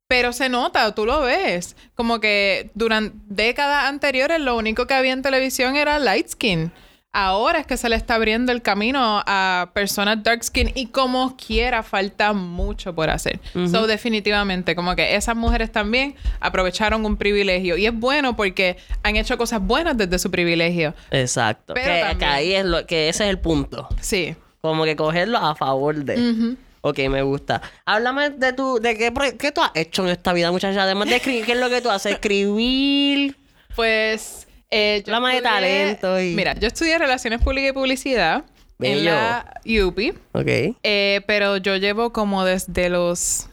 [0.08, 5.14] pero se nota, tú lo ves, como que durante décadas anteriores lo único que había
[5.14, 6.72] en televisión era light skin.
[7.18, 11.38] Ahora es que se le está abriendo el camino a personas dark skin y como
[11.38, 13.40] quiera falta mucho por hacer.
[13.72, 19.16] So definitivamente como que esas mujeres también aprovecharon un privilegio y es bueno porque han
[19.16, 20.94] hecho cosas buenas desde su privilegio.
[21.10, 21.74] Exacto.
[21.74, 23.88] Pero que, también- que ahí es lo, que ese es el punto.
[24.02, 24.36] Sí.
[24.60, 26.16] Como que cogerlo a favor de.
[26.32, 26.58] Ujú.
[26.82, 27.62] Ok, me gusta.
[27.86, 30.84] Háblame de tu, de qué, qué tú has hecho en esta vida, muchacha.
[30.84, 32.12] Además de escribir, ¿qué es lo que tú haces?
[32.14, 33.38] Escribir.
[33.76, 34.45] Pues.
[34.72, 38.44] Eh, yo Háblame de talento y- Mira, yo estudié Relaciones Públicas y Publicidad
[38.78, 38.98] Bello.
[39.00, 40.48] en la UPI, Ok.
[40.84, 43.48] eh, pero yo llevo como desde los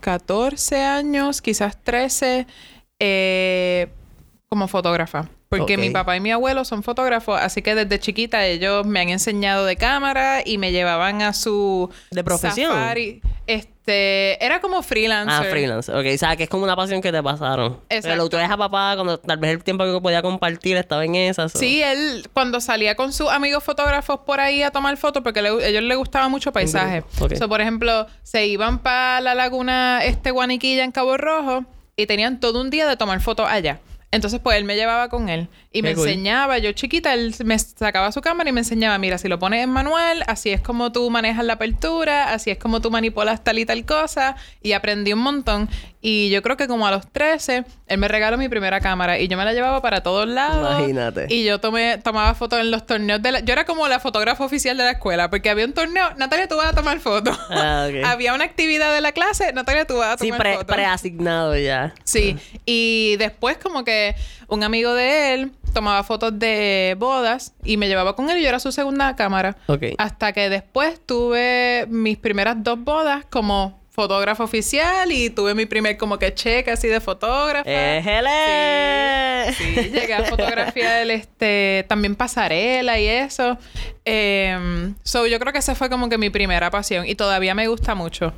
[0.00, 2.46] 14 años, quizás 13,
[3.00, 3.88] eh,
[4.48, 5.28] como fotógrafa.
[5.48, 9.08] Porque mi papá y mi abuelo son fotógrafos, así que desde chiquita ellos me han
[9.10, 12.72] enseñado de cámara y me llevaban a su ¿De profesión?
[12.72, 13.22] safari.
[13.46, 15.46] Este, era como freelancer.
[15.46, 15.92] Ah, freelance.
[15.92, 17.78] Ok, o sea, que es como una pasión que te pasaron.
[17.88, 18.08] Exacto.
[18.08, 21.48] Pero tú a papá cuando tal vez el tiempo que podía compartir estaba en esa.
[21.48, 25.42] so- Sí, él cuando salía con sus amigos fotógrafos por ahí a tomar fotos, porque
[25.42, 27.04] le- a ellos les gustaba mucho paisaje.
[27.20, 27.36] Ok.
[27.36, 31.64] So, por ejemplo, se iban para la laguna este Guaniquilla en Cabo Rojo
[31.96, 33.78] y tenían todo un día de tomar fotos allá.
[34.12, 36.08] Entonces, pues él me llevaba con él y me cool.
[36.08, 36.58] enseñaba.
[36.58, 39.70] Yo chiquita, él me sacaba su cámara y me enseñaba: mira, si lo pones en
[39.70, 43.66] manual, así es como tú manejas la apertura, así es como tú manipulas tal y
[43.66, 44.36] tal cosa.
[44.62, 45.68] Y aprendí un montón.
[46.08, 49.26] Y yo creo que como a los 13, él me regaló mi primera cámara y
[49.26, 50.78] yo me la llevaba para todos lados.
[50.78, 51.26] Imagínate.
[51.30, 53.40] Y yo tomé, tomaba fotos en los torneos de la...
[53.40, 56.56] Yo era como la fotógrafa oficial de la escuela, porque había un torneo, Natalia, tú
[56.58, 57.36] vas a tomar fotos.
[57.50, 58.04] Ah, ok.
[58.06, 60.76] había una actividad de la clase, Natalia, tú vas a Sí, tomar pre- fotos.
[60.76, 61.92] preasignado ya.
[62.04, 64.14] Sí, y después como que
[64.46, 68.48] un amigo de él tomaba fotos de bodas y me llevaba con él y yo
[68.48, 69.56] era su segunda cámara.
[69.66, 69.82] Ok.
[69.98, 75.96] Hasta que después tuve mis primeras dos bodas como fotógrafo oficial y tuve mi primer
[75.96, 77.68] como que cheque así de fotógrafa.
[77.68, 79.54] ¡Ejele!
[79.54, 83.56] Sí, llegué a fotografiar este, también pasarela y eso.
[84.04, 87.68] Eh, so, yo creo que esa fue como que mi primera pasión y todavía me
[87.68, 88.34] gusta mucho.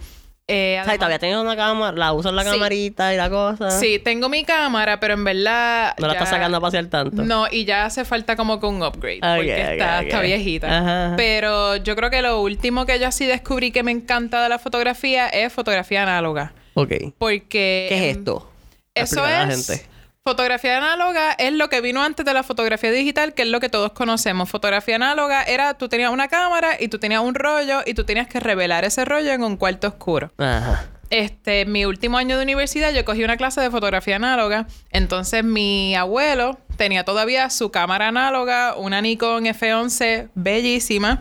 [0.50, 2.50] Eh, O sea, y todavía tienes una cámara, la usas la Sí.
[2.50, 3.70] camarita y la cosa.
[3.70, 5.94] Sí, tengo mi cámara, pero en verdad.
[5.98, 7.22] No la estás sacando a pasear tanto.
[7.22, 9.18] No, y ya hace falta como que un upgrade.
[9.18, 9.72] Ok, porque
[10.06, 10.66] está, viejita.
[10.78, 11.16] Ajá, ajá.
[11.18, 14.58] Pero yo creo que lo último que yo así descubrí que me encanta de la
[14.58, 16.54] fotografía es fotografía análoga.
[16.72, 16.92] Ok.
[17.18, 17.86] Porque.
[17.90, 18.50] ¿Qué es esto?
[18.94, 19.66] Eso a la es.
[19.68, 19.86] gente.
[20.28, 23.70] Fotografía análoga es lo que vino antes de la fotografía digital, que es lo que
[23.70, 24.50] todos conocemos.
[24.50, 28.28] Fotografía análoga era tú tenías una cámara y tú tenías un rollo y tú tenías
[28.28, 30.30] que revelar ese rollo en un cuarto oscuro.
[30.36, 30.84] Ajá.
[31.08, 34.66] Este, mi último año de universidad yo cogí una clase de fotografía análoga.
[34.90, 41.20] Entonces mi abuelo tenía todavía su cámara análoga, una Nikon F11 bellísima.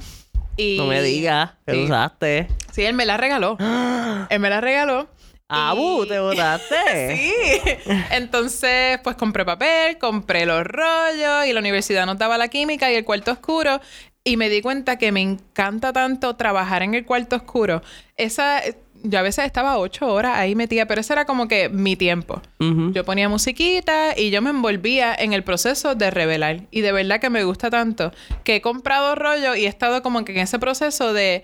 [0.57, 1.83] Y, No me digas que Sí.
[1.85, 2.49] usaste.
[2.73, 3.55] Sí, él me la regaló.
[4.29, 5.07] él me la regaló.
[5.49, 6.03] ¡Abu!
[6.03, 6.75] Y- ¿Te botaste?
[7.17, 7.91] Sí.
[8.11, 12.95] Entonces, pues compré papel, compré los rollos y la universidad nos daba la química y
[12.95, 13.79] el cuarto oscuro.
[14.23, 17.81] Y me di cuenta que me encanta tanto trabajar en el cuarto oscuro.
[18.17, 18.61] Esa,
[19.03, 22.41] yo a veces estaba ocho horas ahí metida, pero ese era como que mi tiempo.
[22.59, 26.63] Yo ponía musiquita y yo me envolvía en el proceso de revelar.
[26.71, 28.11] Y de verdad que me gusta tanto
[28.43, 31.43] que he comprado rollo y he estado como que en ese proceso de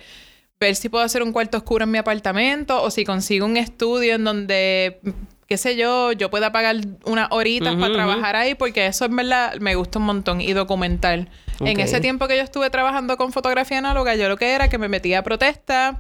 [0.64, 4.16] ver si puedo hacer un cuarto oscuro en mi apartamento o si consigo un estudio
[4.16, 5.02] en donde,
[5.48, 9.56] qué sé yo, yo pueda pagar unas horitas para trabajar ahí porque eso en verdad
[9.60, 11.30] me gusta un montón y documental.
[11.60, 14.78] En ese tiempo que yo estuve trabajando con fotografía análoga, yo lo que era que
[14.78, 16.00] me metía a protesta,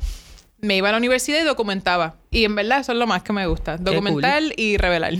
[0.59, 2.15] me iba a la universidad y documentaba.
[2.31, 5.13] Y en verdad eso es lo más que me gusta, documentar y revelar.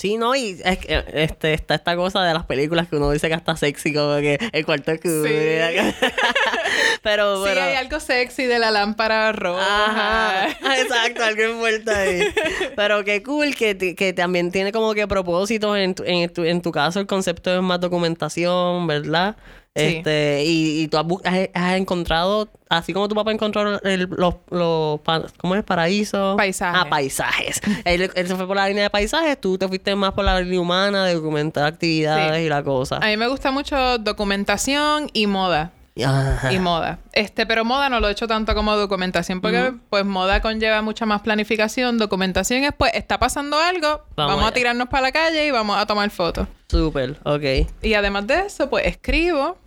[0.00, 3.28] Sí, no, y es que, este, está esta cosa de las películas que uno dice
[3.28, 5.24] que está sexy, como que el cuarto oscuro.
[5.24, 5.34] Sí.
[7.02, 9.60] pero, Sí, hay algo sexy de la lámpara roja.
[9.60, 12.22] Ajá, exacto, algo envuelto ahí.
[12.76, 16.62] Pero qué cool que, que también tiene como que propósitos en tu, en, tu, en
[16.62, 19.36] tu caso el concepto es más documentación, ¿verdad?
[19.80, 25.00] Este, y, y tú has, encontrado, así como tu papá encontró el- los, los
[25.38, 25.64] ¿cómo es?
[25.64, 26.36] Paraísos.
[26.36, 26.80] Paisajes.
[26.84, 27.60] Ah, paisajes.
[27.84, 30.40] él, él se fue por la línea de paisajes, tú te fuiste más por la
[30.40, 32.42] línea humana de documentar actividades Sí.
[32.44, 32.96] y la cosa.
[32.98, 35.72] A mí me gusta mucho documentación y moda.
[36.02, 36.52] Ajá.
[36.52, 36.98] Y moda.
[37.12, 41.04] Este, pero moda no lo he hecho tanto como documentación porque pues moda conlleva mucha
[41.04, 41.98] más planificación.
[41.98, 45.76] Documentación es pues está pasando algo, Vamos vamos, a tirarnos para la calle y vamos
[45.76, 46.46] a tomar fotos.
[46.68, 47.68] Súper, ok.
[47.82, 49.58] Y además de eso, pues escribo.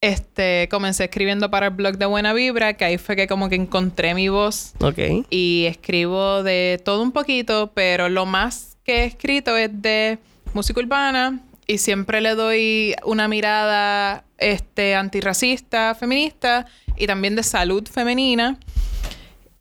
[0.00, 3.56] Este, comencé escribiendo para el blog de Buena Vibra, que ahí fue que como que
[3.56, 5.26] encontré mi voz Ok.
[5.28, 10.18] y escribo de todo un poquito, pero lo más que he escrito es de
[10.54, 17.86] música urbana y siempre le doy una mirada este antirracista, feminista y también de salud
[17.88, 18.56] femenina.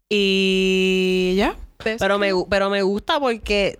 [0.08, 1.56] Y ya.
[1.84, 3.80] Pero me, pero me gusta porque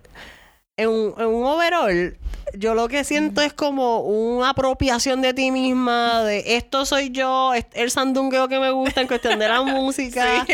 [0.78, 2.16] en un, en un overall,
[2.54, 7.52] yo lo que siento es como una apropiación de ti misma, de esto soy yo,
[7.52, 10.46] es el sandungueo que me gusta en cuestión de la música.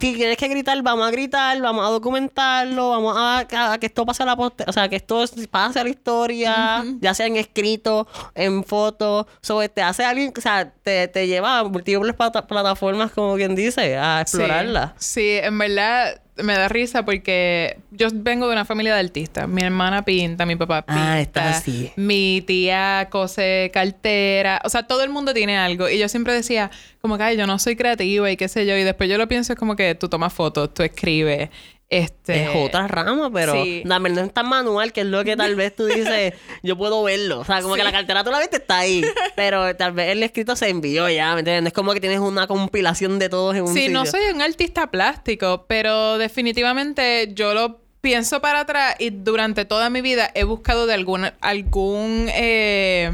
[0.00, 4.06] Si tienes que gritar, vamos a gritar, vamos a documentarlo, vamos a, a que esto
[4.06, 7.34] pase a la o sea, que esto es- pase a la historia, ya sea en
[7.36, 12.46] escrito, en foto, sobre te hace alguien, o sea, te, te lleva a múltiples plata-
[12.46, 14.94] plataformas, como quien dice, a explorarla.
[14.98, 19.48] Sí, sí, en verdad me da risa porque yo vengo de una familia de artistas.
[19.48, 21.12] Mi hermana pinta, mi papá pinta.
[21.12, 21.92] Ah, estás así.
[21.96, 24.60] Mi tía cose cartera.
[24.64, 25.88] O sea, todo el mundo tiene algo.
[25.88, 28.76] Y yo siempre decía, como que, ay, yo no soy creativa y qué sé yo.
[28.76, 31.50] Y después yo lo pienso, es como que tú tomas fotos, tú escribes.
[31.90, 32.44] Este...
[32.44, 33.82] Es otra rama, pero Sí.
[33.84, 37.02] la no es tan manual, que es lo que tal vez tú dices, yo puedo
[37.02, 37.40] verlo.
[37.40, 39.02] O sea, como que la cartera tú la viste, está ahí.
[39.34, 41.72] Pero tal vez el escrito se envió ya, ¿me entiendes?
[41.72, 43.92] Es como que tienes una compilación de todos en un Sí, sitio.
[43.92, 49.90] no soy un artista plástico, pero definitivamente yo lo pienso para atrás y durante toda
[49.90, 53.10] mi vida he buscado de algún, algún eh,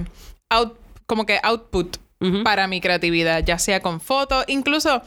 [0.50, 1.96] out- como que output
[2.44, 5.02] para mi creatividad, ya sea con fotos, incluso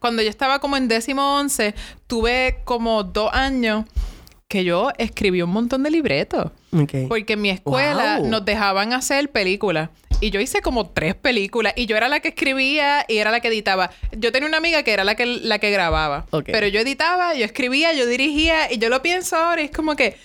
[0.00, 1.74] cuando yo estaba como en décimo once,
[2.06, 3.84] tuve como dos años
[4.48, 6.50] que yo escribí un montón de libretos.
[7.08, 8.28] Porque en mi escuela Wow.
[8.28, 9.90] nos dejaban hacer películas.
[10.20, 11.74] Y yo hice como tres películas.
[11.76, 13.90] Y yo era la que escribía y era la que editaba.
[14.16, 16.26] Yo tenía una amiga que era la que, la que grababa.
[16.46, 18.72] Pero yo editaba, yo escribía, yo dirigía.
[18.72, 20.16] Y yo lo pienso ahora y es como que...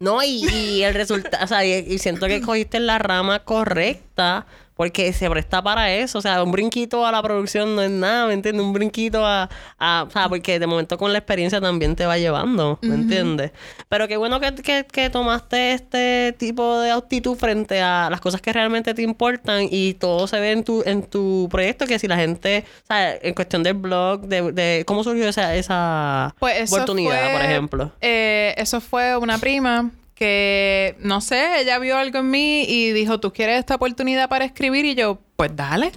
[0.00, 4.46] No, y, y el resultado, o sea, y, y siento que cogiste la rama correcta
[4.80, 6.20] porque se presta para eso.
[6.20, 8.64] O sea, un brinquito a la producción no es nada, ¿me entiendes?
[8.64, 12.16] Un brinquito a, a- o sea, porque de momento con la experiencia también te va
[12.16, 13.52] llevando, ¿me entiendes?
[13.90, 18.40] Pero qué bueno que, que, que tomaste este tipo de actitud frente a las cosas
[18.40, 22.08] que realmente te importan y todo se ve en tu, en tu proyecto, que si
[22.08, 26.56] la gente, o sea, en cuestión del blog, de, de cómo surgió esa, esa Pues
[26.58, 27.92] eso oportunidad, fue- por ejemplo.
[28.00, 33.20] eh, eso fue una prima que, no sé, ella vio algo en mí y dijo,
[33.20, 34.84] ¿tú quieres esta oportunidad para escribir?
[34.84, 35.90] Y yo, pues dale.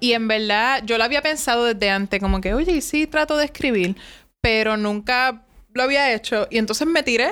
[0.00, 3.36] Y en verdad, yo lo había pensado desde antes, como que, oye, y sí, trato
[3.36, 3.94] de escribir,
[4.40, 6.48] pero nunca lo había hecho.
[6.50, 7.30] Y entonces me tiré,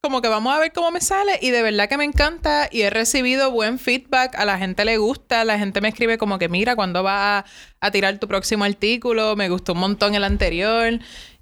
[0.00, 2.82] como que vamos a ver cómo me sale, y de verdad que me encanta, y
[2.82, 6.48] he recibido buen feedback, a la gente le gusta, la gente me escribe como que,
[6.48, 7.50] mira, ¿cuándo vas a,
[7.80, 9.34] a tirar tu próximo artículo?
[9.34, 11.00] Me gustó un montón el anterior,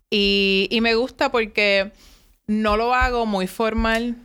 [0.08, 1.92] y, y me gusta porque
[2.46, 4.16] no lo hago muy formal.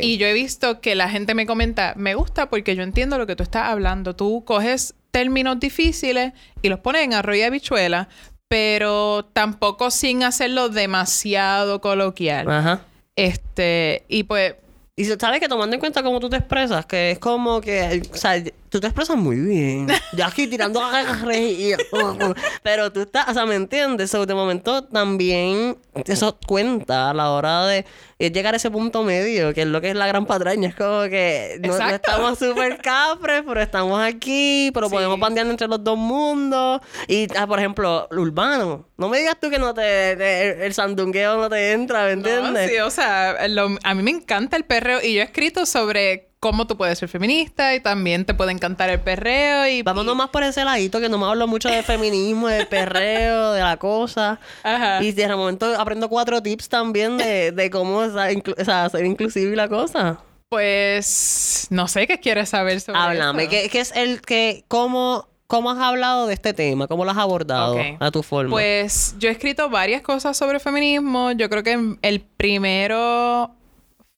[0.00, 3.26] Y yo he visto que la gente me comenta, me gusta porque yo entiendo lo
[3.26, 4.16] que tú estás hablando.
[4.16, 8.08] Tú coges términos difíciles y los pones en arroyo y habichuela,
[8.48, 12.50] pero tampoco sin hacerlo demasiado coloquial.
[12.50, 12.80] Ajá.
[13.16, 14.56] Este, y pues,
[14.94, 18.16] Y sabes que tomando en cuenta cómo tú te expresas, que es como que, o
[18.16, 19.88] sea, tú te expresas muy bien.
[20.12, 20.80] Yo aquí tirando
[21.24, 21.76] reír.
[22.62, 24.10] Pero tú estás, o sea, ¿me entiendes?
[24.10, 27.84] So, de momento también eso cuenta a la hora de
[28.18, 30.68] llegar a ese punto medio, que es lo que es la gran patraña.
[30.68, 34.94] Es como que no, no estamos súper capres, pero estamos aquí, pero Sí.
[34.94, 36.80] podemos bandear entre los dos mundos.
[37.08, 38.86] Y, ah, por ejemplo, lo urbano.
[38.96, 42.16] No me digas tú que no te, te- el, el sandungueo no te entra, ¿me
[42.16, 42.70] No, entiendes?
[42.70, 46.30] sí, o sea, lo- a mí me encanta el perreo y yo he escrito sobre
[46.38, 49.82] cómo tú puedes ser feminista y también te puede encantar el perreo y...
[49.82, 53.52] Vámonos y- más por ese ladito que no me hablo mucho de feminismo, de perreo,
[53.52, 54.38] de la cosa.
[54.62, 55.02] Ajá.
[55.02, 58.88] Y de momento aprendo cuatro tips también de, de cómo o sea, inclu- o sea,
[58.88, 60.18] ser inclusivo y la cosa.
[60.48, 63.48] Pues no sé qué quieres saber sobre Háblame?
[63.48, 66.86] ¿qué, qué es el que, cómo, cómo has hablado de este tema?
[66.86, 68.50] ¿Cómo lo has abordado a tu forma?
[68.50, 71.32] Pues yo he escrito varias cosas sobre feminismo.
[71.32, 73.50] Yo creo que el primero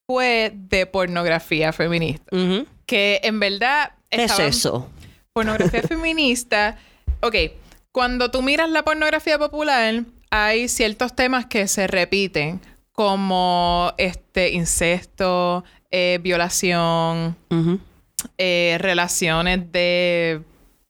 [0.06, 2.24] fue de pornografía feminista.
[2.86, 3.92] Que en verdad...
[4.10, 4.88] ¿Qué es eso?
[5.32, 6.78] Pornografía feminista.
[7.20, 7.34] Ok,
[7.92, 12.60] cuando tú miras la pornografía popular, hay ciertos temas que se repiten,
[12.98, 17.36] como este incesto, eh, violación,
[18.36, 20.42] eh, relaciones de.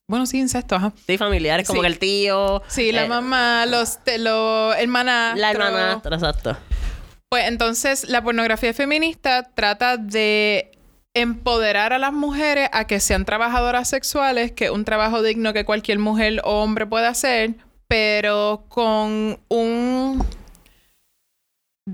[0.08, 0.94] Bueno, sí, incesto, ajá.
[1.06, 1.82] Sí, familiares, como Sí.
[1.82, 2.62] que el tío.
[2.66, 5.38] Sí, la eh, mamá, los, los hermanastros.
[5.38, 6.56] La hermanastra, exacto.
[7.28, 10.70] Pues entonces la pornografía feminista trata de
[11.12, 15.66] empoderar a las mujeres a que sean trabajadoras sexuales, que es un trabajo digno que
[15.66, 20.24] cualquier mujer o hombre puede hacer, pero con un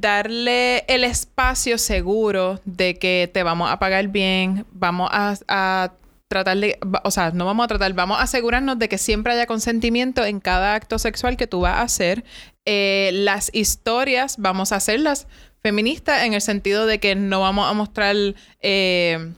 [0.00, 5.92] darle el espacio seguro de que te vamos a pagar bien, vamos a, a
[6.28, 9.46] tratar de, o sea, no vamos a tratar, vamos a asegurarnos de que siempre haya
[9.46, 12.24] consentimiento en cada acto sexual que tú vas a hacer.
[12.64, 15.28] Eh, las historias vamos a hacerlas
[15.62, 18.16] feministas en el sentido de que no vamos a mostrar
[18.61, 19.33] eh,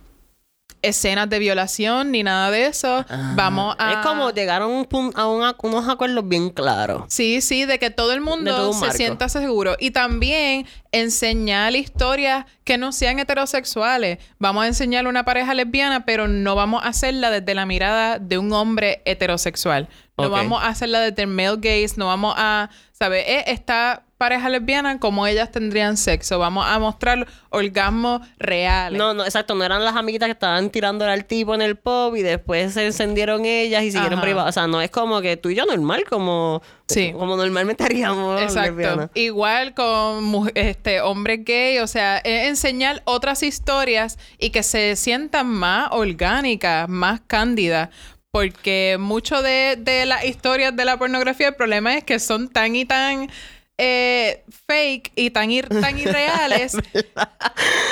[0.82, 3.04] escenas de violación ni nada de eso.
[3.34, 3.92] Vamos a...
[3.92, 7.04] Es como llegar a, un pun- a un ac- unos acuerdos bien claros.
[7.08, 9.76] Sí, sí, de que todo el todo mundo un se sienta seguro.
[9.78, 14.18] Y también enseñar historias que no sean heterosexuales.
[14.38, 18.38] Vamos a enseñar una pareja lesbiana, pero no vamos a hacerla desde la mirada de
[18.38, 19.88] un hombre heterosexual.
[20.18, 23.24] No vamos a hacerla desde el male gaze, no vamos a, ¿sabes?
[23.26, 26.38] Eh, esta pareja lesbiana, como ellas tendrían sexo.
[26.38, 28.98] Vamos a mostrar orgasmos reales.
[28.98, 29.54] No, no, exacto.
[29.54, 32.86] No eran las amiguitas que estaban tirándole al tipo en el pop y después se
[32.86, 34.50] encendieron ellas y siguieron privadas.
[34.50, 37.12] O sea, no es como que tú y yo normal, como, Sí.
[37.12, 39.10] como normalmente haríamos Exacto.
[39.14, 45.46] Igual con este hombres gay, o sea, es enseñar otras historias y que se sientan
[45.48, 47.90] más orgánicas, más cándidas.
[48.30, 52.76] Porque mucho de, de las historias de la pornografía, el problema es que son tan
[52.76, 53.30] y tan
[53.78, 56.74] eh, fake y tan, ir- tan irreales.
[56.74, 57.30] es verdad.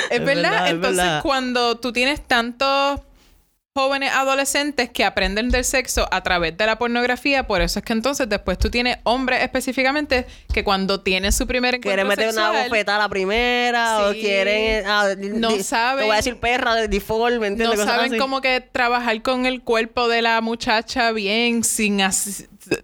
[0.09, 1.21] Es verdad, es Entonces, verdad.
[1.21, 3.01] cuando tú tienes tantos
[3.77, 7.91] jóvenes adolescentes que aprenden del sexo a través de la pornografía, por eso es que
[7.91, 12.63] entonces después tú tienes hombres específicamente que cuando tienen su primer encuentro Quieren meter una
[12.63, 14.85] bofetada a la primera o quieren...
[14.87, 17.77] ah, di- No di- Te saben- voy a decir perra, de default, ¿me entiendes?
[17.77, 18.17] no Cosas saben así.
[18.17, 21.99] cómo que trabajar con el cuerpo de la muchacha bien, sin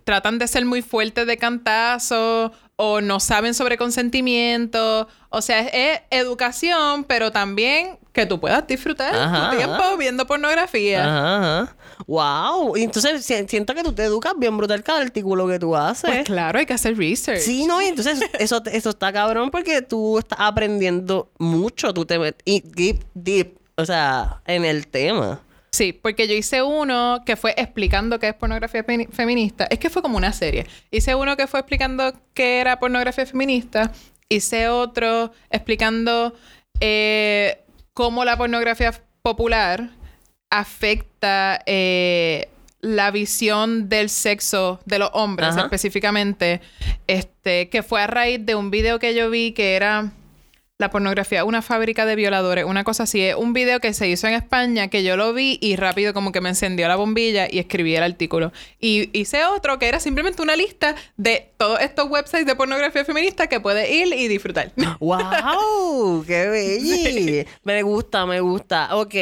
[0.04, 2.52] tratan de ser muy fuertes de cantazo
[2.84, 5.08] o no saben sobre consentimiento.
[5.30, 9.96] O sea, es, educación, pero también que tú puedas disfrutar Ajá, tu tiempo ajá.
[9.98, 11.04] viendo pornografía.
[11.06, 11.76] Ajá.
[12.08, 12.76] Wow.
[12.76, 16.10] Y entonces si- siento que tú te educas bien brutal cada artículo que tú haces.
[16.10, 17.41] Pues claro, hay que hacer research.
[17.41, 22.17] Sí, no, y entonces eso, eso está cabrón porque tú estás aprendiendo mucho, tú te
[22.17, 22.44] metes
[22.76, 25.39] deep, deep, o sea, en el tema.
[25.74, 29.66] Sí, porque yo hice uno que fue explicando qué es pornografía femi- feminista.
[29.70, 30.68] Es que fue como una serie.
[30.92, 33.92] Hice uno que fue explicando qué era pornografía feminista.
[34.28, 36.34] Hice otro explicando
[36.82, 37.60] eh,
[37.94, 39.90] cómo la pornografía popular
[40.50, 42.50] afecta eh,
[42.82, 45.62] la visión del sexo de los hombres Ajá.
[45.62, 46.60] específicamente.
[47.08, 50.12] Este, que fue a raíz de un video que yo vi que era
[50.82, 53.22] la pornografía, una fábrica de violadores, una cosa así.
[53.22, 56.32] Es un video que se hizo en España que yo lo vi y rápido como
[56.32, 58.52] que me encendió la bombilla y escribí el artículo.
[58.80, 63.46] Y hice otro que era simplemente una lista de todos estos websites de pornografía feminista
[63.48, 64.72] que puedes ir y disfrutar.
[65.00, 66.26] ¡Wow!
[66.26, 67.50] ¡Qué bello!
[67.63, 68.96] Me gusta, me gusta.
[68.96, 69.15] Ok.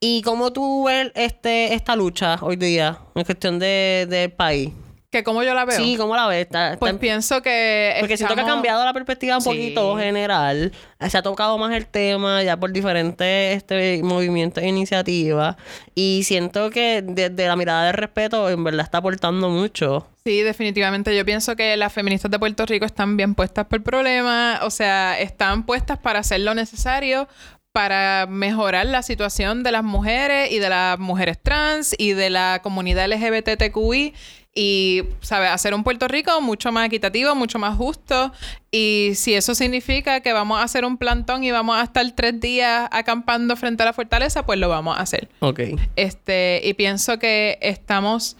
[0.00, 4.70] ¿Y cómo tú ves este, esta lucha hoy día en cuestión de, del país?
[5.14, 5.76] Que como yo la veo.
[5.76, 6.42] Sí, ¿cómo la ves?
[6.42, 9.42] Está- está pues en- pienso que Porque siento que ha estamos- cambiado la perspectiva un
[9.42, 9.48] Sí.
[9.48, 10.72] poquito general.
[11.08, 15.56] Se ha tocado más el tema ya por diferentes este, movimientos e iniciativas.
[15.94, 20.06] Y siento que desde la mirada de respeto, en verdad está aportando mucho.
[20.24, 21.14] Sí, definitivamente.
[21.16, 24.60] Yo pienso que las feministas de Puerto Rico están bien puestas por el problema.
[24.62, 27.28] O sea, están puestas para hacer lo necesario
[27.72, 32.60] para mejorar la situación de las mujeres y de las mujeres trans y de la
[32.62, 34.14] comunidad LGBTQI
[34.54, 35.50] y, ¿sabes?
[35.50, 38.32] Hacer un Puerto Rico mucho más equitativo, mucho más justo.
[38.70, 42.40] Y si eso significa que vamos a hacer un plantón y vamos a estar tres
[42.40, 45.28] días acampando frente a la fortaleza, pues lo vamos a hacer.
[45.40, 45.60] Ok.
[45.96, 48.36] Este, y pienso que estamos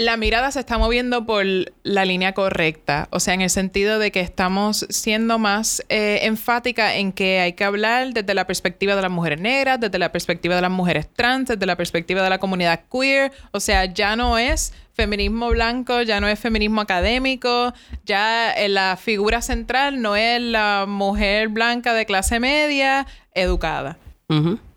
[0.00, 1.44] la mirada se está moviendo por
[1.82, 6.96] la línea correcta, o sea, en el sentido de que estamos siendo más eh, enfática
[6.96, 10.54] en que hay que hablar desde la perspectiva de las mujeres negras, desde la perspectiva
[10.56, 14.38] de las mujeres trans, desde la perspectiva de la comunidad queer, o sea, ya no
[14.38, 17.74] es feminismo blanco, ya no es feminismo académico,
[18.06, 23.98] ya eh, la figura central no es la mujer blanca de clase media educada.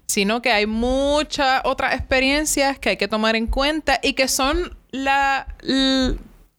[0.07, 4.75] Sino que hay muchas otras experiencias que hay que tomar en cuenta y que son
[4.93, 5.47] la,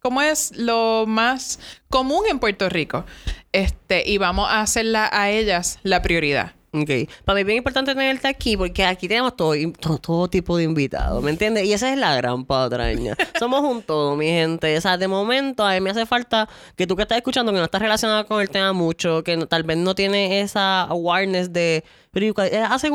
[0.01, 1.59] ¿cómo es lo más
[1.89, 3.07] común en Puerto Rico?
[3.53, 6.53] Este, y vamos a hacerla a ellas la prioridad.
[6.74, 7.09] Ok.
[7.24, 9.55] Para mí es bien importante tenerte aquí porque aquí tenemos todo,
[10.01, 11.66] todo, tipo de invitados, ¿me entiendes?
[11.66, 13.16] Y esa es la gran patraña.
[13.39, 14.76] Somos un todo, mi gente.
[14.76, 17.59] O sea, de momento a mí me hace falta que tú que estás escuchando, que
[17.59, 21.85] no estás relacionado con el tema mucho, que tal vez no tiene esa awareness de...
[22.15, 22.33] Pero
[22.71, 22.91] hace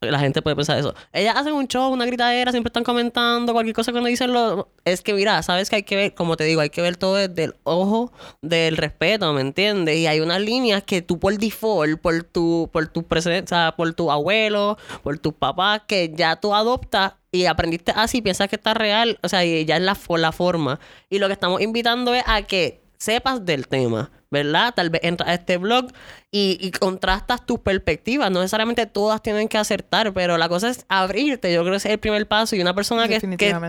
[0.00, 0.94] la gente puede pensar eso.
[1.12, 4.32] Ellas hacen un show, una gritadera, siempre están comentando cualquier cosa que uno dicen.
[4.32, 4.68] Lo...
[4.84, 7.14] Es que, mira, sabes que hay que ver, como te digo, hay que ver todo
[7.14, 9.96] desde el ojo del respeto, ¿me entiendes?
[9.96, 14.10] Y hay unas líneas que tú por default, por tu, por tu presencia, por tu
[14.10, 19.18] abuelo, por tus papás, que ya tú adoptas y aprendiste así, piensas que está real,
[19.22, 20.80] o sea, y ya es la, la forma.
[21.10, 24.10] Y lo que estamos invitando es a que sepas del tema.
[24.30, 24.74] ¿Verdad?
[24.74, 25.86] Tal vez entras a este blog
[26.30, 28.30] y, contrastas tus perspectivas.
[28.30, 31.52] No necesariamente todas tienen que acertar, pero la cosa es abrirte.
[31.52, 32.54] Yo creo que ese es el primer paso.
[32.54, 33.20] Y una persona que,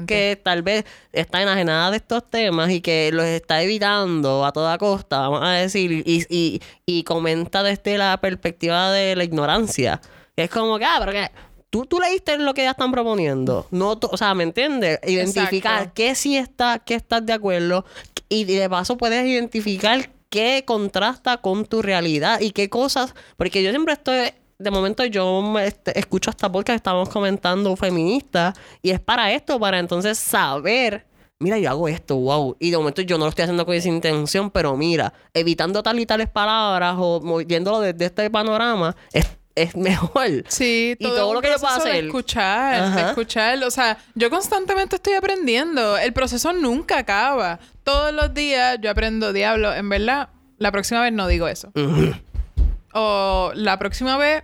[0.06, 4.78] que, tal vez está enajenada de estos temas y que los está evitando a toda
[4.78, 10.02] costa, vamos a decir, y, y, y comenta desde la perspectiva de la ignorancia.
[10.36, 11.32] Que es como que, ah, pero que
[11.70, 13.68] tú, tú leíste lo que ya están proponiendo.
[13.72, 15.00] No, o sea, ¿me entiendes?
[15.04, 17.86] Identificar qué sí está, qué estás de acuerdo.
[18.28, 23.72] Y de paso puedes identificar qué contrasta con tu realidad y qué cosas, porque yo
[23.72, 29.00] siempre estoy de momento yo me este, escucho hasta porque estamos comentando feminista y es
[29.00, 31.08] para esto, para entonces saber,
[31.40, 33.88] mira, yo hago esto, wow, y de momento yo no lo estoy haciendo con esa
[33.88, 39.76] intención, pero mira, evitando tal y tales palabras o moviéndolo desde este panorama, es es
[39.76, 40.44] mejor.
[40.48, 42.06] Sí, todo y todo lo que yo puedo hacer.
[42.06, 43.64] escuchar, escuchar.
[43.64, 45.98] O sea, yo constantemente estoy aprendiendo.
[45.98, 47.60] El proceso nunca acaba.
[47.84, 51.72] Todos los días yo aprendo, diablo, en verdad, la próxima vez no digo eso.
[52.94, 54.44] O la próxima vez.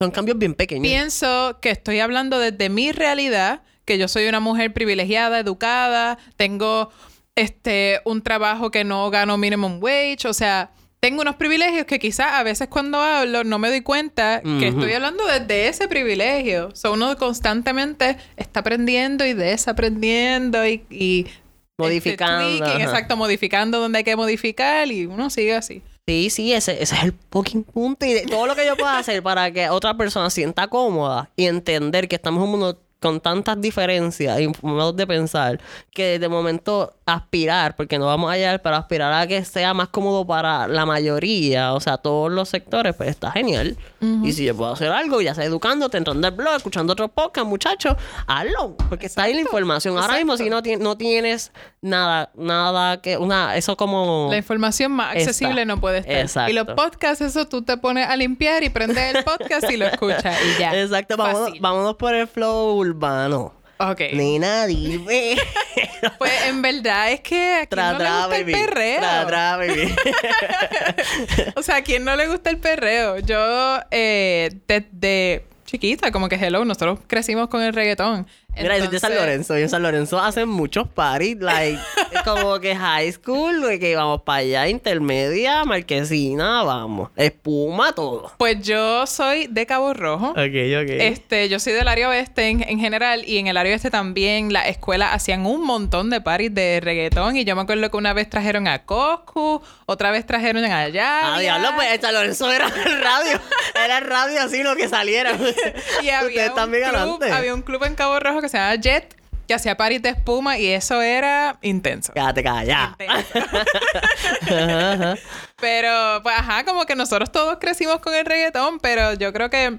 [0.00, 0.82] Son cambios bien pequeños.
[0.82, 6.90] Pienso que estoy hablando desde mi realidad, que yo soy una mujer privilegiada, educada, tengo
[7.34, 10.70] este un trabajo que no gano minimum wage, o sea,
[11.00, 14.92] tengo unos privilegios que quizás a veces cuando hablo no me doy cuenta que estoy
[14.92, 16.68] hablando desde ese privilegio.
[16.68, 21.40] O sea, uno constantemente está aprendiendo y desaprendiendo y, y este,
[21.78, 22.66] modificando.
[22.78, 25.82] exacto, modificando donde hay que modificar y uno sigue así.
[26.06, 28.04] Sí, sí, ese, ese es el fucking punto.
[28.04, 31.46] Y de, todo lo que yo pueda hacer para que otra persona sienta cómoda y
[31.46, 36.28] entender que estamos en un mundo con tantas diferencias y modos de pensar que de
[36.28, 40.68] momento aspirar, porque no vamos a llegar, pero aspirar a que sea más cómodo para
[40.68, 43.76] la mayoría, o sea, todos los sectores, pues está genial.
[44.22, 47.46] Y si yo puedo hacer algo, ya sea educándote, entrando al blog, escuchando otro podcast,
[47.46, 47.96] muchachos,
[48.26, 49.98] hazlo, porque está ahí la información.
[49.98, 51.52] Ahora mismo, si no, no tienes
[51.82, 54.28] nada, nada que, una, eso como...
[54.30, 56.16] La información más accesible no puede estar.
[56.16, 56.50] Exacto.
[56.50, 59.86] Y los podcasts, eso tú te pones a limpiar y prendes el podcast y lo
[59.86, 60.74] escuchas y ya.
[60.80, 63.59] Exacto, vámonos, vámonos por el flow urbano.
[63.82, 64.00] Ok.
[64.12, 65.36] Nena, dime.
[66.18, 69.26] pues en verdad es que a no le gusta el perreo.
[69.26, 69.58] Tra,
[71.56, 73.20] o sea, a quién no le gusta el perreo.
[73.20, 78.26] Yo, eh, desde chiquita, como que hello, nosotros crecimos con el reggaetón.
[78.56, 79.58] Mira, yo soy de San Lorenzo.
[79.58, 81.78] Y en San Lorenzo hacen muchos parties, like,
[82.24, 87.10] como que high school, que vamos para allá, intermedia, marquesina, vamos.
[87.16, 88.32] Espuma, todo.
[88.38, 90.30] Pues yo soy de Cabo Rojo.
[90.30, 90.90] Ok, ok.
[90.90, 94.66] Este, yo soy del área oeste en, general y en el área oeste también las
[94.66, 98.28] escuelas hacían un montón de parties de reggaetón y yo me acuerdo que una vez
[98.28, 101.34] trajeron a Coscu, otra vez trajeron allá.
[101.34, 103.40] Ah, diablo, pues en San Lorenzo era el radio.
[103.74, 105.32] era el radio así lo que saliera.
[106.02, 109.16] y había un, club, había un club en Cabo Rojo que se llama Jet,
[109.46, 112.12] que hacía paris de espuma y eso era intenso.
[112.12, 112.96] Quédate callada.
[115.60, 119.78] pero, pues, ajá, como que nosotros todos crecimos con el reggaetón, pero yo creo que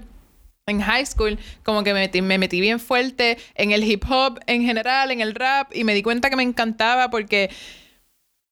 [0.66, 4.40] en high school como que me metí, me metí bien fuerte en el hip hop
[4.46, 7.50] en general, en el rap, y me di cuenta que me encantaba porque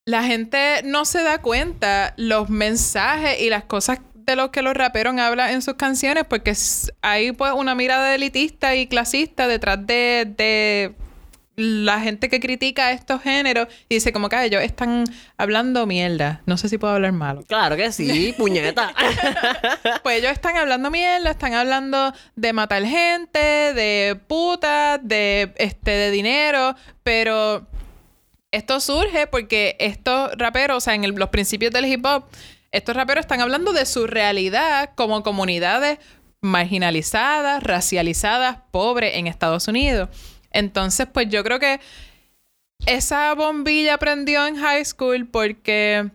[0.05, 4.73] la gente no se da cuenta los mensajes y las cosas de lo que los
[4.73, 6.53] raperos hablan en sus canciones, porque
[7.01, 10.93] hay pues una mirada elitista y clasista detrás de, de
[11.57, 15.03] la gente que critica estos géneros y dice como que "Ay, ellos están
[15.37, 16.41] hablando mierda.
[16.45, 17.43] No sé si puedo hablar malo.
[17.47, 18.93] Claro que sí, puñeta.
[20.03, 26.11] Pues ellos están hablando mierda, están hablando de matar gente, de putas, de este de
[26.11, 27.67] dinero, pero
[28.51, 32.25] esto surge porque estos raperos, o sea, en el- los principios del hip hop,
[32.71, 35.99] estos raperos están hablando de su realidad como comunidades
[36.41, 40.09] marginalizadas, racializadas, pobres en Estados Unidos.
[40.51, 41.79] Entonces, pues yo creo que
[42.85, 46.09] esa bombilla prendió en high school porque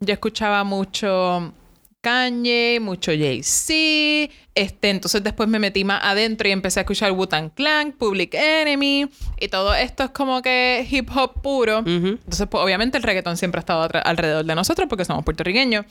[0.00, 1.52] yo escuchaba mucho
[2.00, 4.32] Kanye, mucho Jay-Z.
[4.54, 9.08] Este, entonces después me metí más adentro y empecé a escuchar Wu-Tang Clan, Public Enemy.
[9.40, 11.78] Y todo esto es como que hip hop puro.
[11.78, 15.86] Entonces, pues obviamente el reggaetón siempre ha estado alrededor de nosotros porque somos puertorriqueños.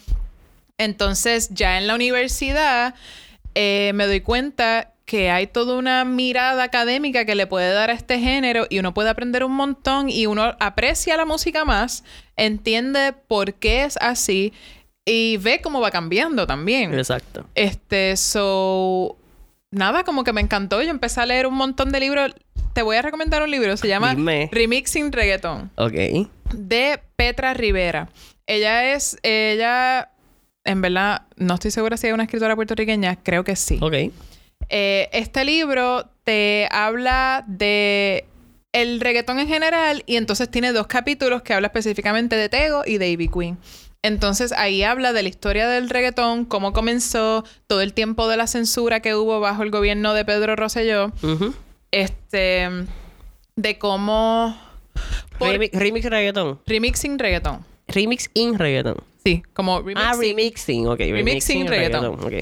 [0.78, 2.96] Entonces, ya en la universidad
[3.56, 7.94] eh, me doy cuenta que hay toda una mirada académica que le puede dar a
[7.94, 12.04] este género y uno puede aprender un montón y uno aprecia la música más,
[12.36, 14.52] entiende por qué es así
[15.10, 16.94] y ve cómo va cambiando también.
[16.94, 17.46] Exacto.
[17.56, 19.18] Este, so.
[19.72, 20.82] Nada, como que me encantó.
[20.82, 22.34] Yo empecé a leer un montón de libros.
[22.74, 23.76] Te voy a recomendar un libro.
[23.78, 24.50] Se llama Dime.
[24.52, 25.94] Remixing Reggaeton Ok.
[26.54, 28.10] de Petra Rivera.
[28.46, 30.12] Ella es, ella,
[30.64, 33.80] en verdad, no estoy segura si es una escritora puertorriqueña, creo que sí.
[33.82, 33.94] Ok.
[34.70, 38.26] Eh, este libro te habla de
[38.74, 42.98] el reggaetón en general y entonces tiene dos capítulos que habla específicamente de Tego y
[42.98, 43.58] de Ivy Queen.
[44.08, 48.48] Entonces ahí habla de la historia del reggaetón, cómo comenzó, todo el tiempo de la
[48.48, 51.12] censura que hubo bajo el gobierno de Pedro Rosselló,
[51.92, 52.70] este,
[53.56, 54.58] de cómo...
[55.38, 56.60] por- Remix, remix reggaeton.
[56.66, 57.66] remixing reggaetón.
[57.88, 58.98] Remix in reggaeton.
[59.24, 60.08] Sí, como remixing.
[60.08, 60.88] Ah, remixing.
[60.88, 61.00] Ok.
[61.00, 62.06] Remixing reggaeton.
[62.06, 62.34] Ok.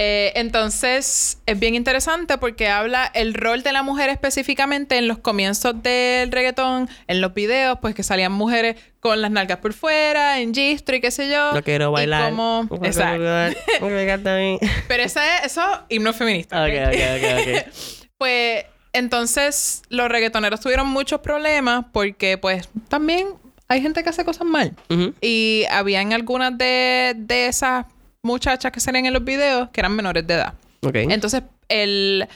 [0.00, 5.18] Eh, entonces, es bien interesante porque habla el rol de la mujer específicamente en los
[5.18, 10.38] comienzos del reggaetón, en los videos, pues que salían mujeres con las nalgas por fuera,
[10.38, 11.52] en gistro y qué sé yo.
[11.52, 12.32] No quiero bailar.
[12.32, 13.16] quiero Exacto.
[13.16, 14.60] quiero bailar a mí.
[14.86, 16.62] Pero esa es, eso, himno feminista.
[16.62, 16.94] Ok, ¿ok?
[16.94, 17.74] ok, ok, ok.
[18.18, 23.26] Pues entonces los reggaetoneros tuvieron muchos problemas porque pues también
[23.66, 24.76] hay gente que hace cosas mal.
[25.20, 27.86] Y habían algunas de, de esas
[28.28, 30.54] muchachas que salían en los videos que eran menores de edad.
[30.82, 30.94] Ok.
[30.96, 32.28] Entonces, el...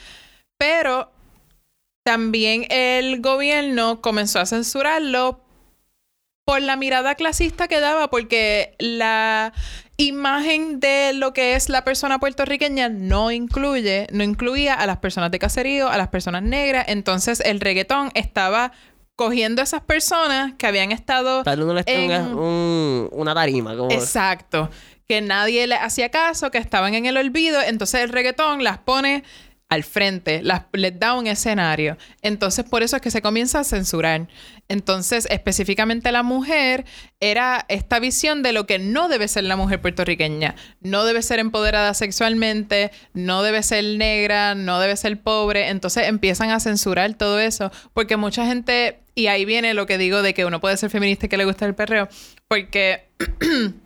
[0.59, 1.09] Pero
[2.05, 5.39] también el gobierno comenzó a censurarlo
[6.45, 9.53] por la mirada clasista que daba, porque la
[9.95, 15.31] imagen de lo que es la persona puertorriqueña no incluye, no incluía a las personas
[15.31, 16.85] de caserío, a las personas negras.
[16.89, 18.73] Entonces, el reggaetón estaba
[19.15, 23.77] cogiendo a esas personas que habían estado vez no les tenga en- un- una tarima.
[23.77, 23.91] Como...
[23.91, 24.69] Exacto.
[25.07, 27.61] Que nadie le hacía caso, que estaban en el olvido.
[27.61, 29.23] Entonces el reggaetón las pone
[29.73, 31.97] al frente, las, les da un escenario.
[32.21, 34.27] Entonces por eso es que se comienza a censurar.
[34.67, 36.85] Entonces específicamente la mujer
[37.19, 40.55] era esta visión de lo que no debe ser la mujer puertorriqueña.
[40.81, 45.69] No debe ser empoderada sexualmente, no debe ser negra, no debe ser pobre.
[45.69, 50.21] Entonces empiezan a censurar todo eso porque mucha gente, y ahí viene lo que digo
[50.21, 52.07] de que uno puede ser feminista y que le gusta el perreo,
[52.47, 53.09] porque...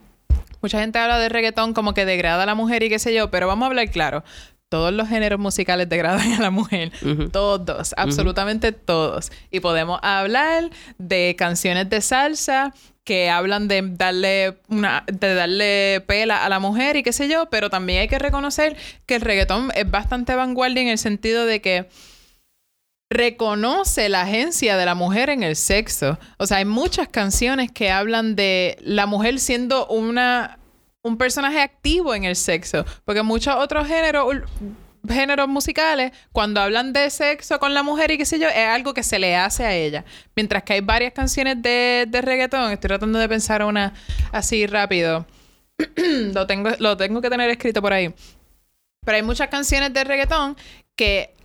[0.62, 3.32] Mucha gente habla de reggaetón como que degrada a la mujer y qué sé yo,
[3.32, 4.24] pero vamos a hablar claro.
[4.70, 6.92] Todos los géneros musicales degradan a la mujer.
[7.32, 9.32] Todos, absolutamente todos.
[9.50, 12.74] Y podemos hablar de canciones de salsa
[13.06, 17.50] que hablan de darle una de darle pela a la mujer y qué sé yo,
[17.50, 21.62] pero también hay que reconocer que el reggaetón es bastante vanguardia en el sentido de
[21.62, 21.88] que
[23.10, 26.20] reconoce la agencia de la mujer en el sexo.
[26.38, 30.60] O sea, hay muchas canciones que hablan de la mujer siendo una
[31.04, 37.60] un personaje activo en el sexo, porque muchos otros géneros musicales cuando hablan de sexo
[37.60, 40.04] con la mujer y qué sé yo, es algo que se le hace a ella.
[40.36, 43.94] Mientras que hay varias canciones de, de reggaetón, estoy tratando de pensar una
[44.34, 45.26] así rápido.
[46.34, 48.14] lo tengo lo tengo que tener escrito por ahí.
[49.06, 50.58] Pero hay muchas canciones de reggaetón
[50.98, 51.37] que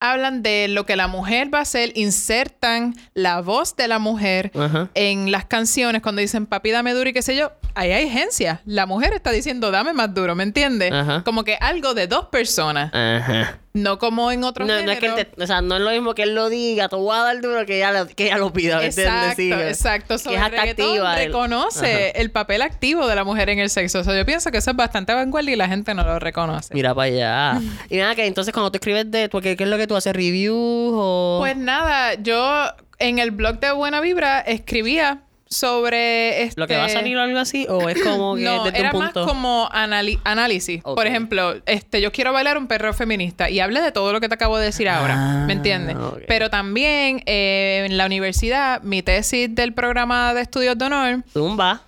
[0.00, 4.52] hablan de lo que la mujer va a hacer, insertan la voz de la mujer
[4.54, 4.90] Ajá.
[4.94, 8.60] en las canciones cuando dicen papi dame duro y qué sé yo, ahí hay agencia.
[8.66, 10.92] La mujer está diciendo dame más duro, ¿me entiendes?
[10.92, 11.22] Ajá.
[11.24, 13.58] Como que algo de dos personas, Ajá.
[13.72, 16.14] no como en otros No, no es que te- o sea, no es lo mismo
[16.14, 18.52] que él lo diga, te voy a dar duro que ella lo, que ella lo
[18.52, 18.84] pida.
[18.84, 20.18] Exacto, Sí, exacto.
[20.18, 23.70] So, es el hasta reggaetón activa reconoce el papel activo de la mujer en el
[23.70, 24.00] sexo.
[24.00, 26.74] O sea, yo pienso que eso es bastante vanguardia y la gente no lo reconoce.
[26.74, 27.60] Mira para allá.
[27.88, 29.28] y nada, que entonces cuando tú escribes de...
[29.30, 30.12] ¿Qué es lo que tú haces?
[30.14, 31.36] ¿Reviews o...?
[31.40, 32.64] Pues nada, yo
[32.98, 36.60] en el blog de Buena Vibra escribía sobre este...
[36.60, 37.66] ¿Lo que va a salir o algo así?
[37.68, 40.82] ¿O es como que no, desde era un más como análisis.
[40.82, 44.28] Por ejemplo, este, yo quiero bailar un perro feminista y hable de todo lo que
[44.28, 45.14] te acabo de decir ahora.
[45.16, 45.96] Ah, ¿Me entiendes?
[46.26, 51.82] Pero también eh, en la universidad, mi tesis del programa de estudios de honor Zumba.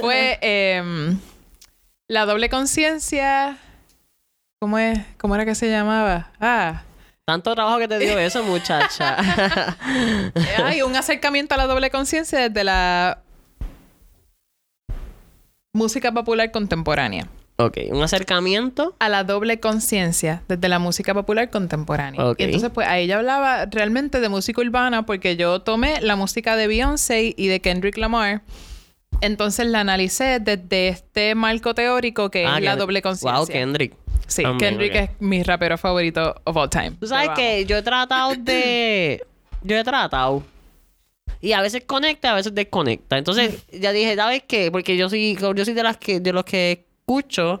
[0.00, 1.18] fue em,
[2.08, 3.58] la doble conciencia.
[4.60, 4.98] ¿Cómo es?
[5.18, 6.30] ¿Cómo era que se llamaba?
[6.40, 6.82] Ah.
[7.30, 9.16] Tanto trabajo que te dio eso, muchacha.
[10.64, 13.20] Hay un acercamiento a la doble conciencia desde la
[15.72, 17.28] música popular contemporánea.
[17.58, 18.96] ok, un acercamiento.
[18.98, 22.24] A la doble conciencia desde la música popular contemporánea.
[22.26, 22.40] Ok.
[22.40, 26.56] Y entonces, pues, ahí ella hablaba realmente de música urbana porque yo tomé la música
[26.56, 28.42] de Beyoncé y de Kendrick Lamar.
[29.20, 33.38] Entonces la analicé desde este marco teórico que Ah, es la doble conciencia.
[33.38, 33.94] Wow, Kendrick.
[34.30, 36.92] Sí, También, Kendrick es mi rapero favorito of all time.
[36.92, 39.26] Tú sabes que yo he tratado de.
[39.62, 40.44] Yo he tratado.
[41.40, 43.18] Y a veces conecta, a veces desconecta.
[43.18, 44.70] Entonces, ya dije, ¿sabes qué?
[44.70, 47.60] Porque yo soy, yo soy de las que, de los que escucho.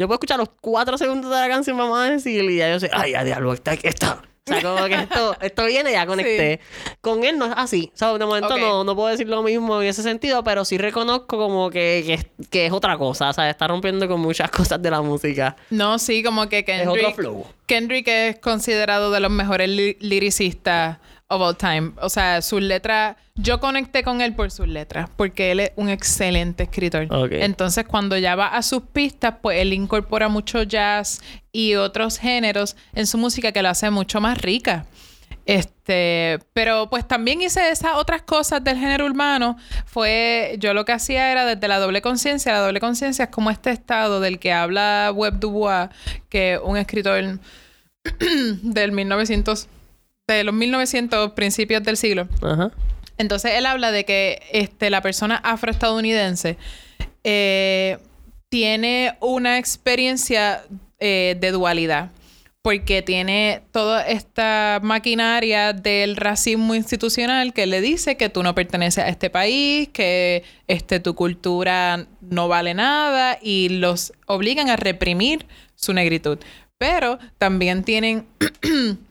[0.00, 2.80] Yo puedo escuchar los cuatro segundos de la canción, vamos a decir, y ya yo
[2.80, 4.22] sé, ay, ya diablo, está, está.
[4.50, 6.60] O sea, como que esto, esto viene, ya conecté.
[7.00, 7.90] Con él no es así.
[7.94, 10.78] O sea, de momento no, no puedo decir lo mismo en ese sentido, pero sí
[10.78, 13.30] reconozco como que, que, es- que es otra cosa.
[13.30, 15.56] O sea, está rompiendo con muchas cosas de la música.
[15.70, 17.14] No, sí, como que Es otro Kendrick...
[17.16, 17.46] flow.
[17.66, 20.98] Kendrick es considerado de los mejores li- lyricistas
[21.28, 21.92] of all time.
[22.00, 23.16] O sea, sus letras...
[23.34, 25.08] Yo conecté con él por sus letras.
[25.16, 27.06] Porque él es un excelente escritor.
[27.30, 31.20] Entonces, cuando ya va a sus pistas, pues él incorpora mucho jazz
[31.52, 34.86] y otros géneros en su música que lo hace mucho más rica.
[35.48, 39.56] Este, pero pues también hice esas otras cosas del género urbano.
[39.86, 42.52] Fue, yo lo que hacía era desde la doble conciencia.
[42.52, 45.88] La doble conciencia es como este estado del que habla Webb Dubois,
[46.28, 47.38] que es un escritor
[48.62, 49.68] del 1900,
[50.34, 52.28] de los 1900 principios del siglo.
[52.42, 52.70] Ajá.
[53.18, 56.56] Entonces él habla de que este, la persona afroestadounidense
[57.24, 57.98] eh,
[58.48, 60.62] tiene una experiencia
[61.00, 62.10] eh, de dualidad.
[62.60, 69.04] Porque tiene toda esta maquinaria del racismo institucional que le dice que tú no perteneces
[69.04, 75.46] a este país, que este, tu cultura no vale nada y los obligan a reprimir
[75.76, 76.38] su negritud.
[76.78, 78.26] Pero también tienen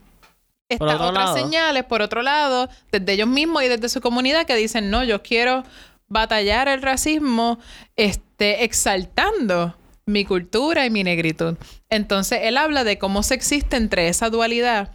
[0.69, 1.37] estas otras lado.
[1.37, 5.23] señales, por otro lado, desde ellos mismos y desde su comunidad que dicen, no, yo
[5.23, 5.63] quiero
[6.07, 7.59] batallar el racismo
[7.95, 11.57] este, exaltando mi cultura y mi negritud.
[11.89, 14.91] Entonces, él habla de cómo se existe entre esa dualidad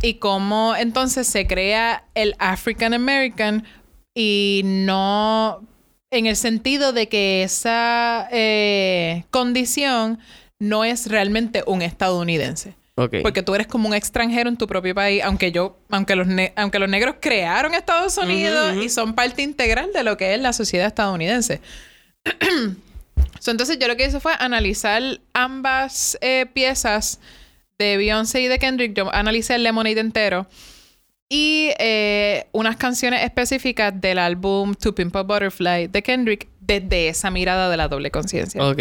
[0.00, 3.64] y cómo entonces se crea el African American
[4.14, 5.60] y no
[6.10, 10.18] en el sentido de que esa eh, condición
[10.58, 12.76] no es realmente un estadounidense.
[13.22, 16.52] Porque tú eres como un extranjero en tu propio país, aunque yo, aunque los, ne-
[16.56, 20.52] aunque los negros crearon Estados Unidos y son parte integral de lo que es la
[20.52, 21.60] sociedad estadounidense.
[23.40, 25.00] So, entonces yo lo que hice fue analizar
[25.32, 27.20] ambas eh, piezas
[27.78, 28.94] de Beyoncé y de Kendrick.
[28.94, 30.46] Yo analicé el Lemonade entero
[31.28, 37.30] y eh, unas canciones específicas del álbum To Pimp a Butterfly de Kendrick desde esa
[37.30, 38.62] mirada de la doble conciencia.
[38.68, 38.80] Ok.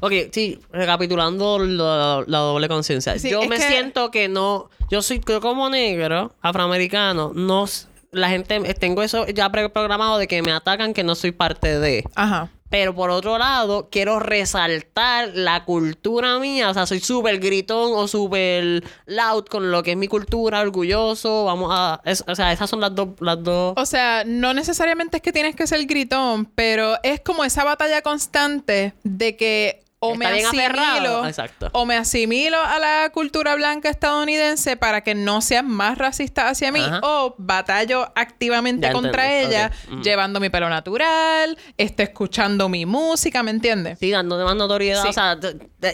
[0.00, 3.18] Ok, sí, recapitulando la doble conciencia.
[3.18, 4.70] Sí, yo me que- siento que no.
[4.90, 7.66] Yo soy yo como negro, afroamericano, no.
[8.10, 12.04] La gente, tengo eso ya preprogramado de que me atacan que no soy parte de.
[12.14, 12.48] Ajá.
[12.70, 16.70] Pero por otro lado, quiero resaltar la cultura mía.
[16.70, 21.44] O sea, soy súper gritón o súper loud con lo que es mi cultura, orgulloso.
[21.44, 22.00] Vamos a.
[22.04, 23.10] es- o sea, esas son las dos.
[23.20, 23.74] Las dos.
[23.76, 28.02] O sea, no necesariamente es que tienes que ser gritón, pero es como esa batalla
[28.02, 31.68] constante de que o me asimilo Exacto.
[31.72, 36.72] o me asimilo a la cultura blanca estadounidense para que no sean más racistas hacia
[36.72, 37.00] mí Ajá.
[37.02, 39.56] o batallo activamente Ya contra entendí.
[39.56, 39.70] ella.
[39.90, 40.02] Mm.
[40.02, 43.98] llevando mi pelo natural, este, escuchando mi música, ¿me entiendes?
[43.98, 45.02] Sí, dándote más notoriedad.
[45.02, 45.08] Sí.
[45.08, 45.38] O sea,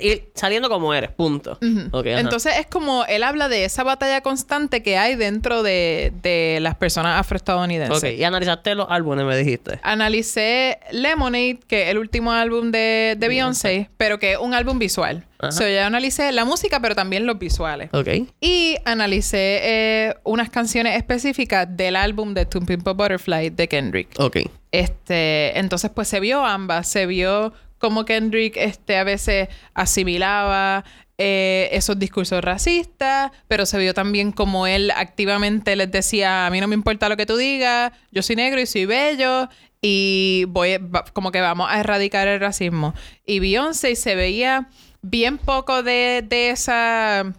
[0.00, 1.11] ir saliendo como eres.
[1.11, 1.58] Punto.
[1.61, 6.74] Entonces es como él habla de esa batalla constante que hay dentro de, de las
[6.76, 7.98] personas afroestadounidenses.
[8.12, 9.80] Ok, y analizaste los álbumes, me dijiste.
[9.82, 14.78] Analicé Lemonade, que es el último álbum de, de Beyoncé, pero que es un álbum
[14.78, 15.26] visual.
[15.38, 15.53] Ajá.
[15.53, 17.90] So, yo analicé la música, pero también los visuales.
[17.92, 18.09] Ok.
[18.40, 24.09] Y analicé eh, unas canciones específicas del álbum de To Pimp Butterfly de Kendrick.
[24.18, 24.38] Ok.
[24.72, 26.88] Este, entonces, pues se vio ambas.
[26.88, 30.82] Se vio como Kendrick este, a veces asimilaba
[31.18, 36.59] eh, esos discursos racistas, pero se vio también como él activamente les decía, a mí
[36.59, 39.51] no me importa lo que tú digas, yo soy negro y soy bello
[39.82, 40.78] y voy,
[41.12, 42.94] como que vamos a erradicar el racismo.
[43.24, 44.68] Y Beyoncé se veía
[45.02, 47.32] bien poco de, de esa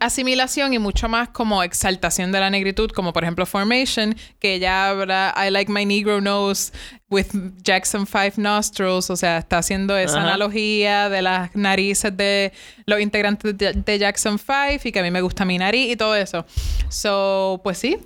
[0.00, 4.90] asimilación y mucho más como exaltación de la negritud, como por ejemplo Formation, que ella
[4.90, 6.72] habla I like my Negro nose
[7.10, 7.26] with
[7.62, 12.52] Jackson Five nostrils, o sea, está haciendo esa analogía de las narices de
[12.86, 15.96] los integrantes de, de Jackson Five y que a mí me gusta mi nariz y
[15.96, 16.44] todo eso.
[16.88, 17.98] So, pues sí.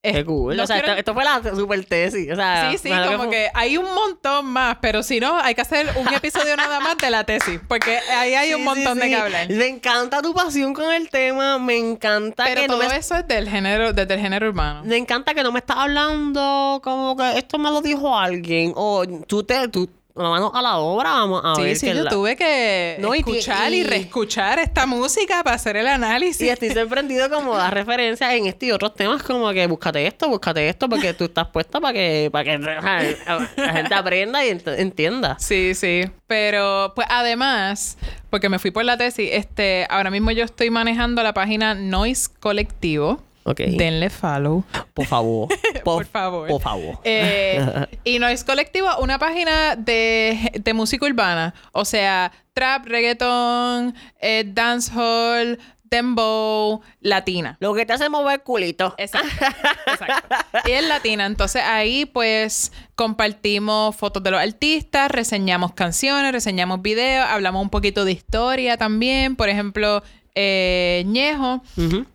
[0.00, 0.56] Qué cool.
[0.56, 2.30] no o sea, quiero- esto, esto fue la super tesis.
[2.32, 5.60] O sea, Sí, sí, como que hay un montón más, pero si no, hay que
[5.60, 9.04] hacer un episodio nada más de la tesis, porque ahí hay un montón sí, de
[9.06, 9.10] sí.
[9.10, 9.48] que hablar.
[9.50, 11.58] Me encanta tu pasión con el tema.
[11.58, 12.96] Me encanta Pero que no todo me...
[12.96, 14.82] eso es del género, desde el género urbano.
[14.84, 18.72] Me encanta que no me estás hablando como que esto me lo dijo alguien.
[18.76, 19.66] O tú te...
[19.68, 19.90] Tú,
[20.22, 22.96] la mano a la obra, vamos a Sí, ver sí, qué yo la- tuve que
[23.00, 23.78] No, escuchar y...
[23.78, 26.40] y- reescuchar esta música para hacer el análisis.
[26.46, 30.28] Y estoy sorprendido como da referencias en este y otros temas como que búscate esto,
[30.28, 34.78] búscate esto, porque tú estás puesta para que, para que la gente aprenda y ent-
[34.78, 35.36] entienda.
[35.38, 36.02] Sí, sí.
[36.26, 37.96] Pero, pues además,
[38.30, 42.28] porque me fui por la tesis, este, ahora mismo yo estoy manejando la página Noise
[42.40, 43.22] Colectivo.
[43.54, 44.64] Denle follow.
[44.94, 45.48] Por favor.
[45.84, 46.48] Por favor.
[46.48, 46.98] Por favor.
[47.04, 51.54] Eh, y Noise Colectivo, una página de, de música urbana.
[51.72, 55.58] O sea, trap, reggaeton, eh, dancehall,
[55.90, 57.56] dembow, latina.
[57.60, 58.94] Lo que te hace mover culito.
[58.98, 59.28] Exacto.
[59.86, 60.36] Exacto.
[60.66, 61.26] Y es latina.
[61.26, 68.04] Entonces ahí pues compartimos fotos de los artistas, reseñamos canciones, reseñamos videos, hablamos un poquito
[68.04, 69.36] de historia también.
[69.36, 70.02] Por ejemplo,
[70.34, 71.62] eh, Ñejo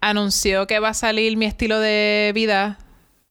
[0.01, 2.77] anunció que va a salir mi estilo de vida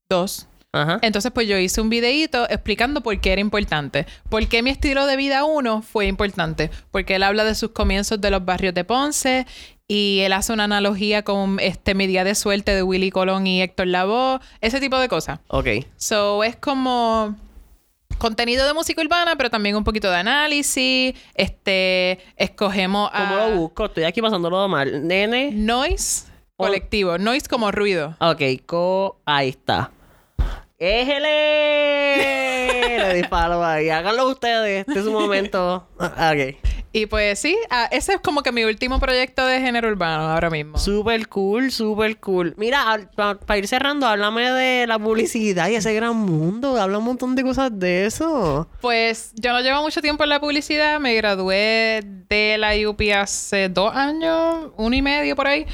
[0.08, 0.48] 2.
[0.74, 0.98] Ajá.
[1.02, 4.06] Entonces, pues yo hice un videíto explicando por qué era importante.
[4.30, 6.70] Por qué mi estilo de vida 1 fue importante.
[6.90, 9.46] Porque él habla de sus comienzos de los barrios de Ponce
[9.86, 13.60] y él hace una analogía con este mi día de suerte de Willy Colón y
[13.60, 15.40] Héctor Lavoe, ese tipo de cosas.
[15.48, 15.66] Ok.
[15.96, 17.36] So, es como
[18.22, 21.12] contenido de música urbana, pero también un poquito de análisis.
[21.34, 23.86] Este, escogemos a ¿Cómo lo busco?
[23.86, 25.08] Estoy aquí pasándolo mal.
[25.08, 25.50] Nene.
[25.52, 26.66] Noise Oh.
[26.66, 27.18] colectivo.
[27.18, 28.14] Noise como ruido.
[28.20, 29.20] Ok, co...
[29.26, 29.90] ahí está.
[30.78, 31.28] ¡Éjele!
[33.08, 33.90] Le disparo ahí.
[33.90, 34.84] Háganlo ustedes.
[34.86, 35.88] Este es su momento.
[35.98, 36.56] Ok.
[36.94, 40.50] Y pues sí, ah, ese es como que mi último proyecto de género urbano ahora
[40.50, 40.76] mismo.
[40.76, 42.54] Súper cool, súper cool.
[42.58, 46.78] Mira, para ir cerrando, háblame de la publicidad y ese gran mundo.
[46.78, 48.68] Habla un montón de cosas de eso.
[48.82, 51.00] Pues yo no llevo mucho tiempo en la publicidad.
[51.00, 55.64] Me gradué de la IUP hace dos años, uno y medio por ahí.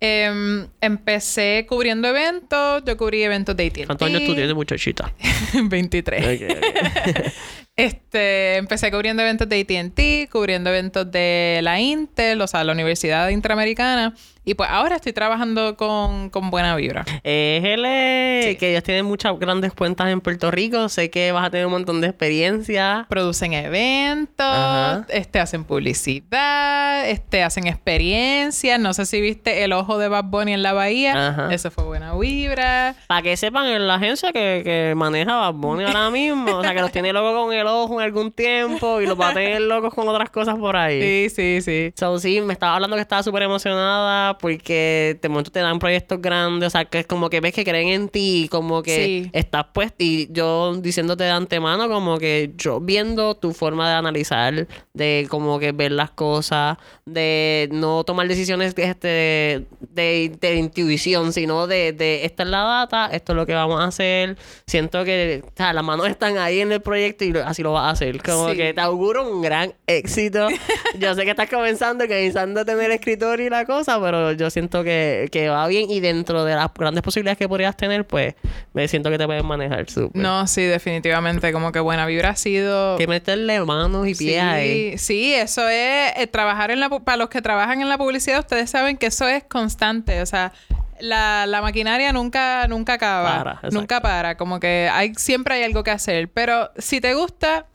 [0.00, 2.82] Em, empecé cubriendo eventos.
[2.84, 3.86] Yo cubrí eventos de AT&T.
[3.86, 5.12] ¿Cuántos años tú tienes, muchachita?
[5.54, 6.42] 23.
[6.42, 7.32] Ok, ok.
[7.76, 13.28] Este, empecé cubriendo eventos de AT&T, cubriendo eventos de la Intel, o sea, la Universidad
[13.28, 14.14] Interamericana.
[14.46, 17.04] Y pues ahora estoy trabajando con, con Buena Vibra.
[17.22, 18.56] Éjele, Sí.
[18.56, 20.88] que ellos tienen muchas grandes cuentas en Puerto Rico.
[20.90, 23.06] Sé que vas a tener un montón de experiencia.
[23.08, 25.06] Producen eventos, Ajá.
[25.08, 28.78] este, hacen publicidad, este, hacen experiencias.
[28.78, 31.28] No sé si viste el ojo de Bad Bunny en la bahía.
[31.28, 31.48] Ajá.
[31.54, 32.94] Eso fue Buena Vibra.
[33.06, 36.56] Para que sepan, en la agencia que, que maneja Bad Bunny ahora mismo.
[36.58, 39.30] o sea, que los tiene locos con el ojo en algún tiempo y los va
[39.30, 41.28] a tener locos con otras cosas por ahí.
[41.28, 41.92] Sí, sí, sí.
[41.96, 46.20] So, sí, me estaba hablando que estaba súper emocionada porque de momento te dan proyectos
[46.20, 49.30] grandes, o sea, que es como que ves que creen en ti, como que Sí.
[49.32, 54.66] estás puesta y yo diciéndote de antemano como que yo viendo tu forma de analizar,
[54.94, 56.76] de como que ver las cosas,
[57.06, 63.06] de no tomar decisiones este, de, de intuición, sino de, de esta es la data,
[63.12, 64.36] esto es lo que vamos a hacer.
[64.66, 67.84] Siento que o sea, las manos están ahí en el proyecto y así lo vas
[67.84, 68.22] a hacer.
[68.22, 68.56] Como Sí.
[68.56, 70.48] que te auguro un gran éxito.
[70.98, 74.50] yo sé que estás comenzando, que pensando a tener escritorio y la cosa, pero yo
[74.50, 78.34] siento que, que va bien y dentro de las grandes posibilidades que podrías tener, pues
[78.72, 80.20] me siento que te puedes manejar súper.
[80.20, 81.52] No, sí, definitivamente.
[81.52, 82.96] Como que Buena Vibra ha sido...
[82.96, 84.98] Que meterle manos y pies ahí.
[84.98, 88.40] Sí, sí, eso es eh, trabajar en la para los que trabajan en la publicidad,
[88.40, 90.52] ustedes saben que eso es constante, o sea,
[91.00, 95.82] la, la maquinaria nunca nunca acaba, Para, nunca para, como que hay siempre hay algo
[95.82, 97.66] que hacer, pero si te gusta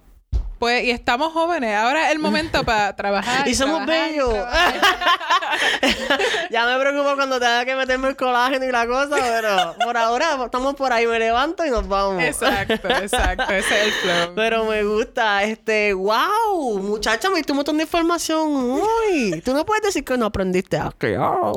[0.59, 3.47] pues y estamos jóvenes, ahora es el momento para trabajar.
[3.47, 4.33] Y somos trabajar, bellos.
[6.51, 10.37] ya me preocupo cuando tenga que meterme el colágeno y la cosa, pero por ahora
[10.43, 12.21] estamos por ahí, me levanto y nos vamos.
[12.21, 14.35] exacto, exacto, ese es el flow.
[14.35, 19.41] Pero me gusta, este, wow, muchacha, me diste un montón de información hoy.
[19.43, 21.19] Tú no puedes decir que no aprendiste a crear.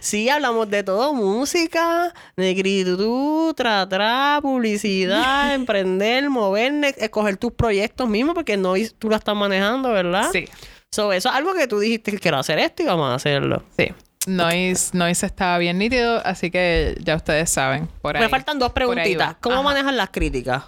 [0.00, 6.72] sí, hablamos de todo, música, negritud, tra, tra, publicidad, emprender, mover,
[7.20, 10.28] escoger tus proyectos mismos, porque no is- tú la estás manejando, ¿verdad?
[10.32, 10.46] Sí,
[10.92, 13.62] So, eso es algo que tú dijiste que quiero hacer esto y vamos a hacerlo.
[13.76, 13.88] sí.
[14.26, 17.88] Noise, Noise estaba bien nítido, así que ya ustedes saben.
[18.02, 18.22] Por ahí.
[18.22, 19.36] Me faltan dos preguntitas.
[19.40, 19.62] ¿Cómo Ajá.
[19.64, 20.64] manejas las críticas?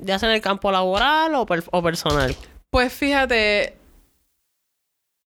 [0.00, 2.34] ¿Ya sea en el campo laboral o, per- o personal?
[2.70, 3.76] Pues fíjate,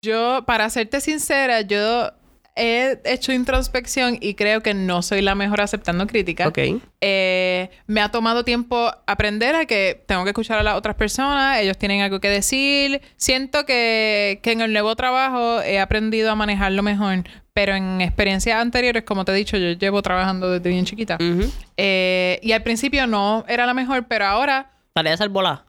[0.02, 2.10] Yo, para serte sincera, yo
[2.56, 6.48] he hecho introspección y creo que no soy la mejor aceptando críticas.
[6.48, 6.58] Ok.
[7.00, 11.58] Eh, me ha tomado tiempo aprender a que tengo que escuchar a las otras personas,
[11.60, 13.02] ellos tienen algo que decir.
[13.16, 18.60] Siento que, que en el nuevo trabajo he aprendido a manejarlo mejor, pero en experiencias
[18.60, 21.18] anteriores, como te he dicho, yo llevo trabajando desde bien chiquita.
[21.20, 21.50] Ujú.
[21.76, 25.62] Eh, y al principio no era la mejor, pero ahora Tarea de salvola.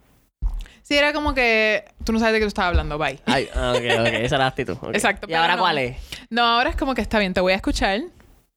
[0.87, 3.19] Sí era como que tú no sabes de qué tú estás hablando, bye.
[3.25, 4.07] Ay, ah, ok, ok.
[4.07, 4.77] Esa es la actitud.
[4.79, 4.93] ok.
[4.95, 5.61] Exacto, ¿Y ahora no.
[5.61, 5.97] cuál es?
[6.29, 8.01] No, ahora es como que está bien, te voy a escuchar.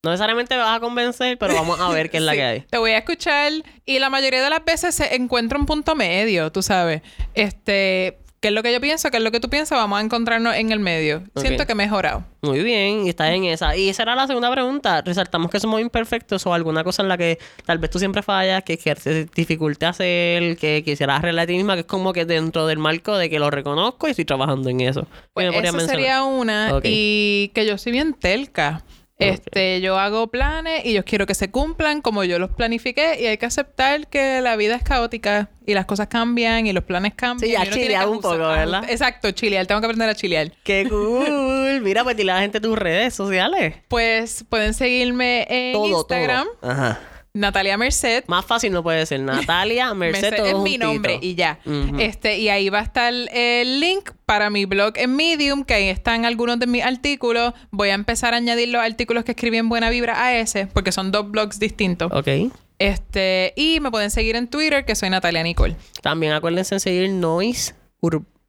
[0.03, 2.45] No necesariamente me vas a convencer, pero vamos a ver qué es la Sí, que
[2.45, 2.61] hay.
[2.61, 3.53] Te voy a escuchar
[3.85, 7.03] y la mayoría de las veces se encuentra un punto medio, tú sabes.
[7.35, 9.11] Este, ¿qué es lo que yo pienso?
[9.11, 9.79] ¿Qué es lo que tú piensas?
[9.79, 11.23] Vamos a encontrarnos en el medio.
[11.37, 12.25] Siento que he mejorado.
[12.43, 13.77] Muy bien, y estás en esa.
[13.77, 15.03] Y esa era la segunda pregunta.
[15.03, 18.63] Resaltamos que somos imperfectos o alguna cosa en la que tal vez tú siempre fallas,
[18.65, 22.25] que, que te dificulte hacer, que quisieras arreglar a ti misma, que es como que
[22.25, 25.03] dentro del marco de que lo reconozco y estoy trabajando en eso.
[25.03, 25.89] ¿Qué Pues esa mencionar?
[25.89, 26.81] sería una.
[26.83, 28.83] Y que yo soy bien telca.
[29.21, 33.27] Este, yo hago planes y yo quiero que se cumplan como yo los planifiqué y
[33.27, 37.15] hay que aceptar que la vida es caótica y las cosas cambian y los planes
[37.15, 37.51] cambian.
[37.51, 38.85] Sí, tiene chilear un poco, ¿verdad?
[38.89, 39.67] Exacto, chilear.
[39.67, 40.53] Tengo que aprender a chilear.
[40.63, 41.81] ¡Qué cool!
[41.83, 43.75] Mira, pues dile a la gente tus redes sociales.
[43.89, 46.71] Pues pueden seguirme en Todo, Instagram, todo.
[46.71, 47.01] Ajá.
[47.33, 48.25] Natalia Merced.
[48.27, 49.21] Más fácil no puede ser.
[49.21, 51.61] Natalia Merced, Merced todo es mi nombre y ya.
[51.99, 55.89] Este, y ahí va a estar el link para mi blog en Medium, que ahí
[55.89, 57.55] están algunos de mis artículos.
[57.71, 60.93] Voy a empezar a añadir los artículos que escribí en Buena Vibra a ese, porque
[60.93, 62.11] son dos blogs distintos.
[62.13, 62.53] Ok.
[62.79, 65.77] Este, y me pueden seguir en Twitter, que soy Natalia Nicole.
[66.03, 67.75] También acuérdense en seguir Noise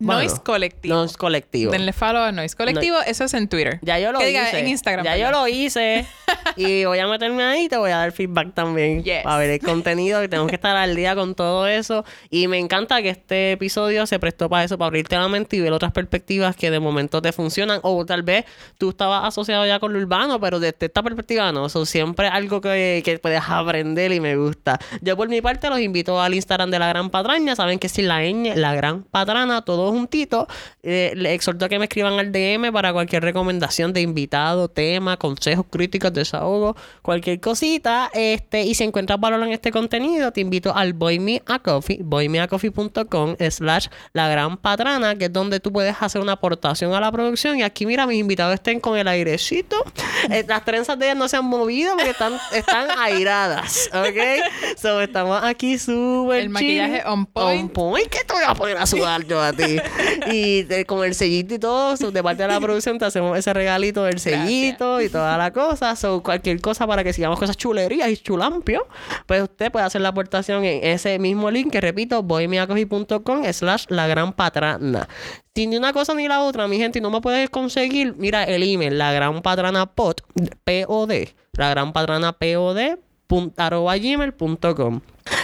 [0.01, 0.19] Urbano.
[0.19, 0.95] Noise Colectivo.
[0.95, 1.71] Noise Colectivo.
[1.71, 3.79] Denle follow a Noise Colectivo, eso es en Twitter.
[3.81, 4.39] Ya yo lo Que hice.
[4.45, 5.05] diga en Instagram.
[5.05, 5.31] Ya perdón.
[5.31, 6.05] yo lo hice.
[6.55, 9.03] y voy a meterme ahí y te voy a dar feedback también.
[9.03, 9.23] Yes.
[9.23, 10.23] Para ver el contenido.
[10.23, 12.03] Y tenemos que estar al día con todo eso.
[12.29, 15.59] Y me encanta que este episodio se prestó para eso, para abrirte la mente y
[15.61, 17.79] ver otras perspectivas que de momento te funcionan.
[17.83, 18.45] O tal vez
[18.77, 21.67] tú estabas asociado ya con lo urbano, pero desde esta perspectiva no.
[21.67, 24.79] Eso siempre es algo que, que puedes aprender y me gusta.
[25.01, 27.55] Yo por mi parte los invito al Instagram de La Gran Patraña.
[27.55, 30.47] Saben que si la ñ, La Gran Patrana, todo juntito.
[30.83, 35.17] Eh, le exhorto a que me escriban al DM para cualquier recomendación de invitado, tema,
[35.17, 38.09] consejos, críticas, desahogo, cualquier cosita.
[38.13, 41.99] Este, y si encuentras valor en este contenido, te invito al Boy Me a Coffee,
[42.03, 47.11] boymeacoffee.com slash la gran patrana, que es donde tú puedes hacer una aportación a la
[47.11, 47.59] producción.
[47.59, 49.83] Y aquí, mira, mis invitados estén con el airecito.
[50.29, 54.77] Eh, las trenzas de ellas no se han movido porque están, están airadas, ¿ok?
[54.77, 57.63] So, estamos aquí súper El maquillaje on point.
[57.63, 58.07] On point.
[58.07, 59.80] ¿Qué te voy a poner a sudar yo a ti?
[60.31, 63.53] y con el sellito y todo, so, de parte de la producción te hacemos ese
[63.53, 65.95] regalito del sellito y toda la cosa.
[65.95, 68.87] So, cualquier cosa para que sigamos con esas chulerías y chulampio,
[69.25, 74.07] pues usted puede hacer la aportación en ese mismo link que repito, boymeacoffee.com slash la
[74.07, 75.07] gran patrana.
[75.53, 78.43] Sin ni una cosa ni la otra, mi gente, y no me puedes conseguir, mira
[78.45, 80.15] el email, la gran patrana pod,
[80.63, 82.97] P-O-D, la gran patrana P-O-D,
[83.31, 85.01] gmail.com.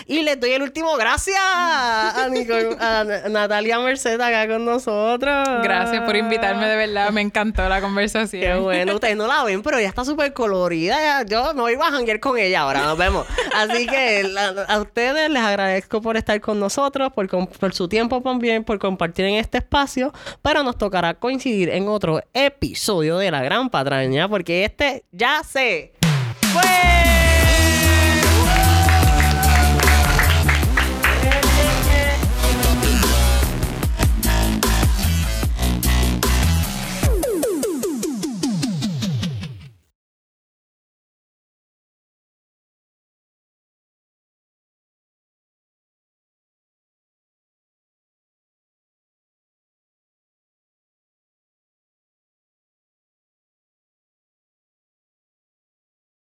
[0.08, 5.48] Y les doy el último gracias a, Nicole- a Na- Natalia Merced acá con nosotros.
[5.64, 7.10] Gracias por invitarme, de verdad.
[7.12, 8.42] Me encantó la conversación.
[8.42, 11.24] Qué bueno, ustedes no la ven, pero ella está súper colorida.
[11.24, 13.28] Yo me voy a janguear con ella ahora, nos vemos.
[13.56, 18.22] Así que la- a ustedes les agradezco por estar con nosotros, por, por su tiempo
[18.22, 20.12] también, por compartir en este espacio.
[20.42, 25.94] Pero nos tocará coincidir en otro episodio de La Gran Patraña, porque este ya se
[26.54, 27.07] fue.